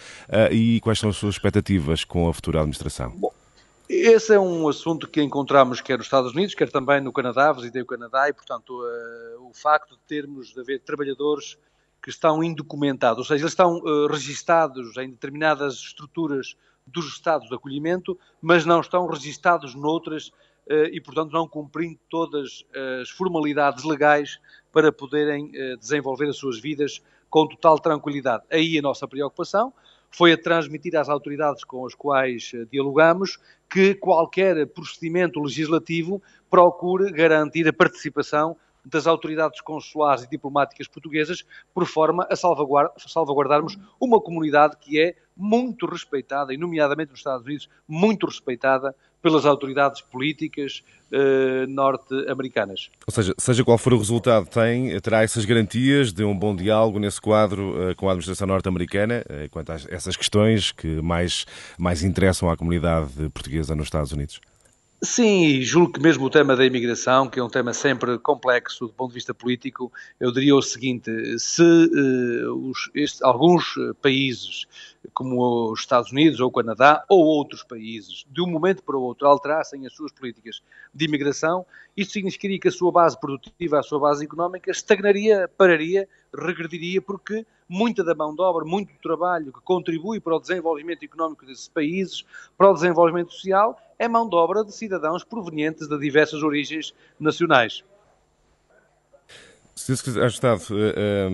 e 0.52 0.80
quais 0.82 1.00
são 1.00 1.10
as 1.10 1.18
suas 1.18 1.36
expectativas 1.36 2.04
com 2.04 2.28
a 2.28 2.34
futura 2.34 2.60
administração? 2.60 3.12
Bom, 3.16 3.32
esse 3.88 4.34
é 4.34 4.40
um 4.40 4.68
assunto 4.68 5.08
que 5.08 5.22
encontramos 5.22 5.82
quer 5.82 5.98
nos 5.98 6.06
Estados 6.06 6.34
Unidos, 6.34 6.56
quer 6.56 6.70
também 6.70 7.02
no 7.02 7.12
Canadá, 7.12 7.52
visitei 7.52 7.82
o 7.82 7.86
Canadá 7.86 8.30
e, 8.30 8.34
portanto, 8.34 8.82
o 9.42 9.52
facto 9.54 9.92
de 9.92 10.02
termos 10.08 10.54
de 10.54 10.60
haver 10.60 10.80
trabalhadores 10.82 11.58
que 12.02 12.10
estão 12.10 12.44
indocumentados, 12.44 13.20
ou 13.20 13.26
seja, 13.26 13.44
eles 13.44 13.52
estão 13.52 13.78
uh, 13.78 14.08
registados 14.08 14.96
em 14.98 15.10
determinadas 15.10 15.76
estruturas 15.76 16.56
dos 16.88 17.08
estados 17.08 17.50
de 17.50 17.56
acolhimento, 17.56 18.18
mas 18.42 18.66
não 18.66 18.80
estão 18.82 19.06
registados 19.08 19.76
noutras 19.76 20.28
uh, 20.28 20.86
e, 20.92 21.02
portanto, 21.02 21.32
não 21.32 21.48
cumprindo 21.48 22.00
todas 22.10 22.66
as 23.02 23.10
formalidades 23.10 23.84
legais 23.84 24.40
para 24.72 24.92
poderem 24.92 25.52
desenvolver 25.80 26.30
as 26.30 26.38
suas 26.38 26.60
vidas 26.60 27.02
com 27.30 27.48
total 27.48 27.80
tranquilidade. 27.80 28.44
Aí 28.52 28.78
a 28.78 28.82
nossa 28.82 29.08
preocupação 29.08 29.74
foi 30.12 30.34
a 30.34 30.38
transmitir 30.38 30.96
às 30.96 31.10
autoridades 31.10 31.64
com 31.64 31.86
as 31.86 31.94
quais 31.94 32.52
eh, 32.54 32.66
dialogamos 32.72 33.38
que 33.70 33.94
qualquer 33.94 34.66
procedimento 34.68 35.40
legislativo 35.40 36.22
procure 36.50 37.12
garantir 37.12 37.68
a 37.68 37.74
participação 37.74 38.58
das 38.90 39.08
autoridades 39.08 39.62
consulares 39.62 40.24
e 40.24 40.30
diplomáticas 40.30 40.88
portuguesas, 40.88 41.46
por 41.74 41.86
forma 41.86 42.28
a 42.30 42.36
salvaguardarmos 42.36 43.78
uma 44.00 44.20
comunidade 44.20 44.78
que 44.78 45.00
é 45.00 45.16
muito 45.38 45.86
respeitada, 45.86 46.54
e 46.54 46.58
nomeadamente 46.58 47.12
nos 47.12 47.20
Estados 47.20 47.46
Unidos, 47.46 47.70
muito 47.88 48.26
respeitada 48.26 48.94
pelas 49.22 49.46
autoridades 49.46 50.02
políticas 50.02 50.84
eh, 51.12 51.66
norte-americanas. 51.68 52.90
Ou 53.08 53.14
seja, 53.14 53.34
seja 53.38 53.64
qual 53.64 53.78
for 53.78 53.94
o 53.94 53.98
resultado, 53.98 54.48
tem, 54.48 54.98
terá 55.02 55.24
essas 55.24 55.46
garantias 55.46 56.14
de 56.14 56.24
um 56.24 56.38
bom 56.38 56.56
diálogo 56.56 57.00
nesse 57.00 57.20
quadro 57.20 57.90
eh, 57.90 57.96
com 57.96 58.08
a 58.08 58.12
administração 58.12 58.48
norte-americana 58.48 59.24
eh, 59.30 59.48
quanto 59.50 59.72
a 59.72 59.76
essas 59.90 60.16
questões 60.16 60.72
que 60.72 61.02
mais, 61.02 61.46
mais 61.78 62.04
interessam 62.04 62.50
à 62.50 62.56
comunidade 62.56 63.30
portuguesa 63.34 63.76
nos 63.76 63.88
Estados 63.88 64.12
Unidos? 64.12 64.40
Sim, 65.02 65.62
julgo 65.62 65.94
que 65.94 66.02
mesmo 66.02 66.26
o 66.26 66.30
tema 66.30 66.58
da 66.58 66.66
imigração, 66.66 67.30
que 67.30 67.40
é 67.40 67.44
um 67.44 67.48
tema 67.48 67.72
sempre 67.72 68.20
complexo 68.20 68.86
do 68.86 68.94
ponto 68.94 69.12
de 69.12 69.14
vista 69.14 69.34
político, 69.34 69.90
eu 70.20 70.30
diria 70.30 70.54
o 70.54 70.62
seguinte: 70.62 71.10
se 71.40 71.64
uh, 71.64 72.70
os, 72.70 72.92
este, 72.94 73.24
alguns 73.24 73.76
países, 74.02 74.68
como 75.14 75.72
os 75.72 75.80
Estados 75.80 76.12
Unidos 76.12 76.42
ou 76.42 76.50
o 76.50 76.52
Canadá, 76.52 77.06
ou 77.08 77.26
outros 77.26 77.64
países, 77.64 78.26
de 78.30 78.42
um 78.42 78.48
momento 78.48 78.84
para 78.84 78.98
o 78.98 79.02
outro, 79.02 79.26
alterassem 79.26 79.86
as 79.88 79.94
suas 79.94 80.12
políticas 80.12 80.62
de 80.94 81.06
imigração, 81.06 81.66
isso 81.96 82.12
significaria 82.12 82.60
que 82.60 82.68
a 82.68 82.72
sua 82.72 82.92
base 82.92 83.18
produtiva, 83.18 83.80
a 83.80 83.84
sua 83.84 84.02
base 84.02 84.26
económica, 84.26 84.70
estagnaria, 84.70 85.50
pararia, 85.58 86.10
regrediria, 86.36 87.02
porque 87.02 87.46
muita 87.70 88.04
da 88.04 88.14
mão 88.14 88.36
de 88.36 88.42
obra, 88.42 88.66
muito 88.66 88.92
do 88.92 89.00
trabalho 89.00 89.54
que 89.54 89.62
contribui 89.62 90.20
para 90.20 90.36
o 90.36 90.42
desenvolvimento 90.42 91.04
económico 91.04 91.46
desses 91.46 91.70
países, 91.70 92.26
para 92.58 92.70
o 92.70 92.74
desenvolvimento 92.74 93.32
social, 93.32 93.80
é 94.00 94.08
mão 94.08 94.28
de 94.28 94.36
obra 94.36 94.64
de 94.64 94.74
cidadãos 94.74 95.26
provenientes 95.26 95.88
de 95.88 96.00
diversas 96.00 96.42
origens 96.42 96.96
nacionais. 97.20 97.84
Sr. 99.80 100.28
Estado, 100.28 100.62
eh, 100.72 101.30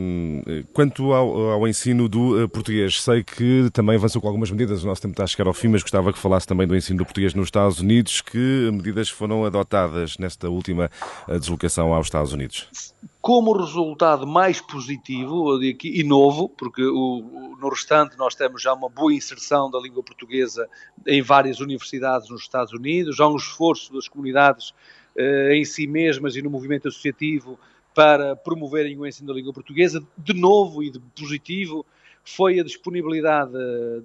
eh, 0.45 0.63
quanto 0.71 1.13
ao, 1.13 1.67
ensino 1.67 2.07
do 2.07 2.43
eh, 2.43 2.47
português, 2.47 3.01
sei 3.01 3.23
que 3.23 3.69
também 3.73 3.95
avançou 3.95 4.21
com 4.21 4.27
algumas 4.27 4.51
medidas, 4.51 4.83
o 4.83 4.87
nosso 4.87 5.01
tempo 5.01 5.13
está 5.13 5.23
a 5.23 5.27
chegar 5.27 5.47
ao 5.47 5.53
fim, 5.53 5.67
mas 5.67 5.81
gostava 5.81 6.13
que 6.13 6.19
falasse 6.19 6.45
também 6.45 6.67
do 6.67 6.75
ensino 6.75 6.99
do 6.99 7.05
português 7.05 7.33
nos 7.33 7.47
Estados 7.47 7.79
Unidos. 7.79 8.21
Que 8.21 8.69
medidas 8.71 9.09
foram 9.09 9.45
adotadas 9.45 10.17
nesta 10.19 10.47
última 10.47 10.91
deslocação 11.27 11.91
aos 11.91 12.05
Estados 12.05 12.33
Unidos? 12.33 12.93
Como 13.19 13.51
resultado 13.51 14.27
mais 14.27 14.61
positivo 14.61 15.59
e 15.61 16.03
novo, 16.03 16.47
porque 16.47 16.83
o, 16.85 17.57
no 17.59 17.69
restante 17.69 18.15
nós 18.15 18.35
temos 18.35 18.61
já 18.61 18.73
uma 18.73 18.89
boa 18.89 19.11
inserção 19.11 19.71
da 19.71 19.79
língua 19.79 20.03
portuguesa 20.03 20.69
em 21.07 21.21
várias 21.21 21.59
universidades 21.59 22.29
nos 22.29 22.41
Estados 22.41 22.73
Unidos, 22.73 23.19
há 23.19 23.27
um 23.27 23.35
esforço 23.35 23.91
das 23.91 24.07
comunidades 24.07 24.71
em 25.49 25.63
si 25.63 25.87
mesmas 25.87 26.35
e 26.35 26.41
no 26.41 26.49
movimento 26.49 26.89
associativo 26.89 27.57
para 27.95 28.35
promoverem 28.35 28.99
o 28.99 29.07
ensino 29.07 29.29
da 29.29 29.33
língua 29.33 29.53
portuguesa. 29.53 30.05
De 30.17 30.33
novo 30.33 30.83
e 30.83 30.91
de 30.91 30.99
positivo 30.99 31.85
foi 32.23 32.59
a 32.59 32.63
disponibilidade 32.63 33.53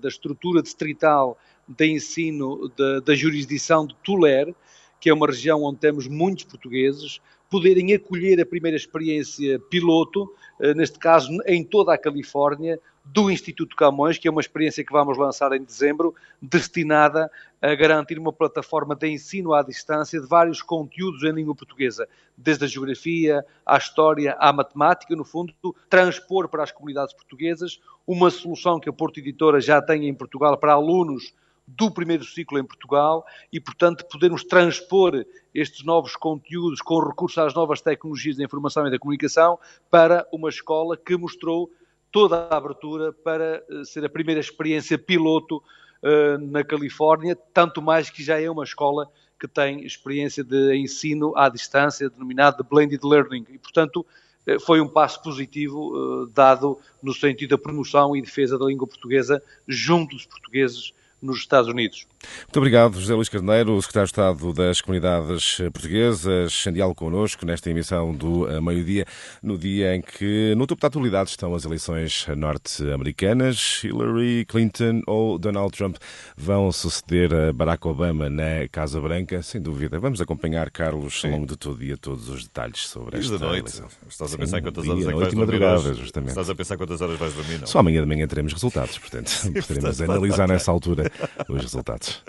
da 0.00 0.08
estrutura 0.08 0.62
distrital 0.62 1.36
de 1.66 1.86
ensino 1.90 2.70
da, 3.04 3.14
jurisdição 3.14 3.86
de 3.86 3.94
Tuler, 3.96 4.54
que 5.00 5.10
é 5.10 5.14
uma 5.14 5.26
região 5.26 5.64
onde 5.64 5.80
temos 5.80 6.06
muitos 6.06 6.44
portugueses, 6.44 7.20
poderem 7.50 7.92
acolher 7.92 8.40
a 8.40 8.46
primeira 8.46 8.76
experiência 8.76 9.58
piloto, 9.68 10.32
eh, 10.60 10.72
neste 10.72 10.98
caso 10.98 11.30
em 11.46 11.64
toda 11.64 11.92
a 11.92 11.98
Califórnia, 11.98 12.78
do 13.04 13.30
Instituto 13.30 13.74
Camões, 13.74 14.18
que 14.18 14.28
é 14.28 14.30
uma 14.30 14.40
experiência 14.40 14.84
que 14.84 14.92
vamos 14.92 15.18
lançar 15.18 15.52
em 15.52 15.62
dezembro, 15.62 16.14
destinada 16.40 17.30
a 17.60 17.74
garantir 17.74 18.18
uma 18.18 18.32
plataforma 18.32 18.94
de 18.94 19.08
ensino 19.08 19.52
à 19.52 19.62
distância 19.62 20.20
de 20.20 20.28
vários 20.28 20.62
conteúdos 20.62 21.24
em 21.24 21.32
língua 21.32 21.54
portuguesa, 21.54 22.08
desde 22.36 22.64
a 22.64 22.68
geografia, 22.68 23.44
à 23.66 23.76
história, 23.76 24.36
à 24.38 24.52
matemática, 24.52 25.16
no 25.16 25.24
fundo, 25.24 25.52
transpor 25.88 26.48
para 26.48 26.62
as 26.62 26.70
comunidades 26.70 27.12
portuguesas 27.12 27.80
uma 28.06 28.30
solução 28.30 28.78
que 28.78 28.88
a 28.88 28.92
Porto 28.92 29.18
Editora 29.18 29.60
já 29.60 29.82
tem 29.82 30.08
em 30.08 30.14
Portugal 30.14 30.56
para 30.56 30.72
alunos 30.72 31.34
do 31.76 31.90
primeiro 31.90 32.24
ciclo 32.24 32.58
em 32.58 32.64
Portugal 32.64 33.24
e, 33.52 33.60
portanto, 33.60 34.04
podermos 34.06 34.44
transpor 34.44 35.24
estes 35.54 35.84
novos 35.84 36.16
conteúdos 36.16 36.80
com 36.80 36.98
recurso 37.00 37.40
às 37.40 37.54
novas 37.54 37.80
tecnologias 37.80 38.36
da 38.36 38.44
informação 38.44 38.86
e 38.86 38.90
da 38.90 38.98
comunicação 38.98 39.58
para 39.90 40.26
uma 40.32 40.48
escola 40.48 40.96
que 40.96 41.16
mostrou 41.16 41.70
toda 42.10 42.48
a 42.50 42.56
abertura 42.56 43.12
para 43.12 43.62
eh, 43.68 43.84
ser 43.84 44.04
a 44.04 44.08
primeira 44.08 44.40
experiência 44.40 44.98
piloto 44.98 45.62
uh, 46.02 46.38
na 46.38 46.64
Califórnia, 46.64 47.36
tanto 47.54 47.80
mais 47.80 48.10
que 48.10 48.22
já 48.22 48.40
é 48.40 48.50
uma 48.50 48.64
escola 48.64 49.08
que 49.38 49.46
tem 49.46 49.84
experiência 49.84 50.42
de 50.42 50.76
ensino 50.76 51.32
à 51.36 51.48
distância, 51.48 52.10
denominado 52.10 52.62
de 52.62 52.68
Blended 52.68 53.00
Learning, 53.04 53.46
e, 53.48 53.58
portanto, 53.58 54.04
eh, 54.46 54.58
foi 54.58 54.80
um 54.80 54.88
passo 54.88 55.22
positivo 55.22 55.94
uh, 55.94 56.26
dado 56.26 56.78
no 57.02 57.14
sentido 57.14 57.50
da 57.50 57.58
promoção 57.58 58.16
e 58.16 58.20
defesa 58.20 58.58
da 58.58 58.66
língua 58.66 58.86
portuguesa 58.86 59.42
junto 59.68 60.16
dos 60.16 60.26
portugueses 60.26 60.92
nos 61.22 61.38
Estados 61.38 61.68
Unidos. 61.68 62.06
Muito 62.42 62.56
obrigado, 62.58 63.00
José 63.00 63.14
Luís 63.14 63.28
Carneiro, 63.28 63.74
o 63.74 63.82
Secretário 63.82 64.06
de 64.06 64.12
Estado 64.12 64.52
das 64.52 64.80
Comunidades 64.80 65.56
Portuguesas, 65.72 66.64
em 66.66 66.72
diálogo 66.72 66.96
connosco 66.96 67.46
nesta 67.46 67.70
emissão 67.70 68.14
do 68.14 68.46
meio-dia, 68.62 69.06
no 69.42 69.56
dia 69.56 69.94
em 69.94 70.02
que 70.02 70.54
no 70.56 70.66
topo 70.66 70.80
da 70.80 70.88
atualidade 70.88 71.30
estão 71.30 71.54
as 71.54 71.64
eleições 71.64 72.26
norte-americanas. 72.36 73.82
Hillary 73.84 74.44
Clinton 74.46 75.02
ou 75.06 75.38
Donald 75.38 75.76
Trump 75.76 75.96
vão 76.36 76.70
suceder 76.72 77.32
a 77.34 77.52
Barack 77.52 77.86
Obama 77.86 78.28
na 78.28 78.68
Casa 78.70 79.00
Branca, 79.00 79.42
sem 79.42 79.60
dúvida. 79.60 79.98
Vamos 79.98 80.20
acompanhar, 80.20 80.70
Carlos, 80.70 81.22
ao 81.24 81.30
longo 81.30 81.46
de 81.46 81.56
todo 81.56 81.74
o 81.74 81.78
dia, 81.78 81.96
todos 81.96 82.28
os 82.28 82.44
detalhes 82.44 82.86
sobre 82.86 83.18
esta 83.18 83.38
da 83.38 83.46
noite. 83.46 83.60
eleição. 83.60 83.88
Estás 84.08 84.34
a 84.34 84.38
pensar 84.38 84.56
Sim, 84.58 84.62
quantas 84.62 84.88
horas 84.88 84.98
dia, 84.98 85.08
é 85.08 85.12
que 85.12 85.18
vais 85.18 85.34
dormir 85.34 85.94
justamente. 85.94 86.28
Estás 86.30 86.50
a 86.50 86.54
pensar 86.54 86.76
quantas 86.76 87.00
horas 87.00 87.18
vais 87.18 87.34
dormir, 87.34 87.58
não? 87.58 87.66
Só 87.66 87.78
amanhã 87.78 88.00
de 88.00 88.06
manhã 88.06 88.26
teremos 88.26 88.52
resultados, 88.52 88.98
portanto, 88.98 89.30
poderemos 89.66 90.00
analisar 90.00 90.48
nessa 90.48 90.70
altura 90.70 91.09
os 91.48 91.60
resultados. 91.62 92.22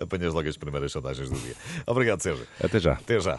Apanhas 0.00 0.34
logo 0.34 0.48
as 0.48 0.56
primeiras 0.56 0.92
sondagens 0.92 1.30
do 1.30 1.38
dia. 1.38 1.54
Obrigado, 1.86 2.20
Sérgio. 2.20 2.46
Até 2.62 2.78
já. 2.78 2.92
Até 2.92 3.20
já. 3.20 3.38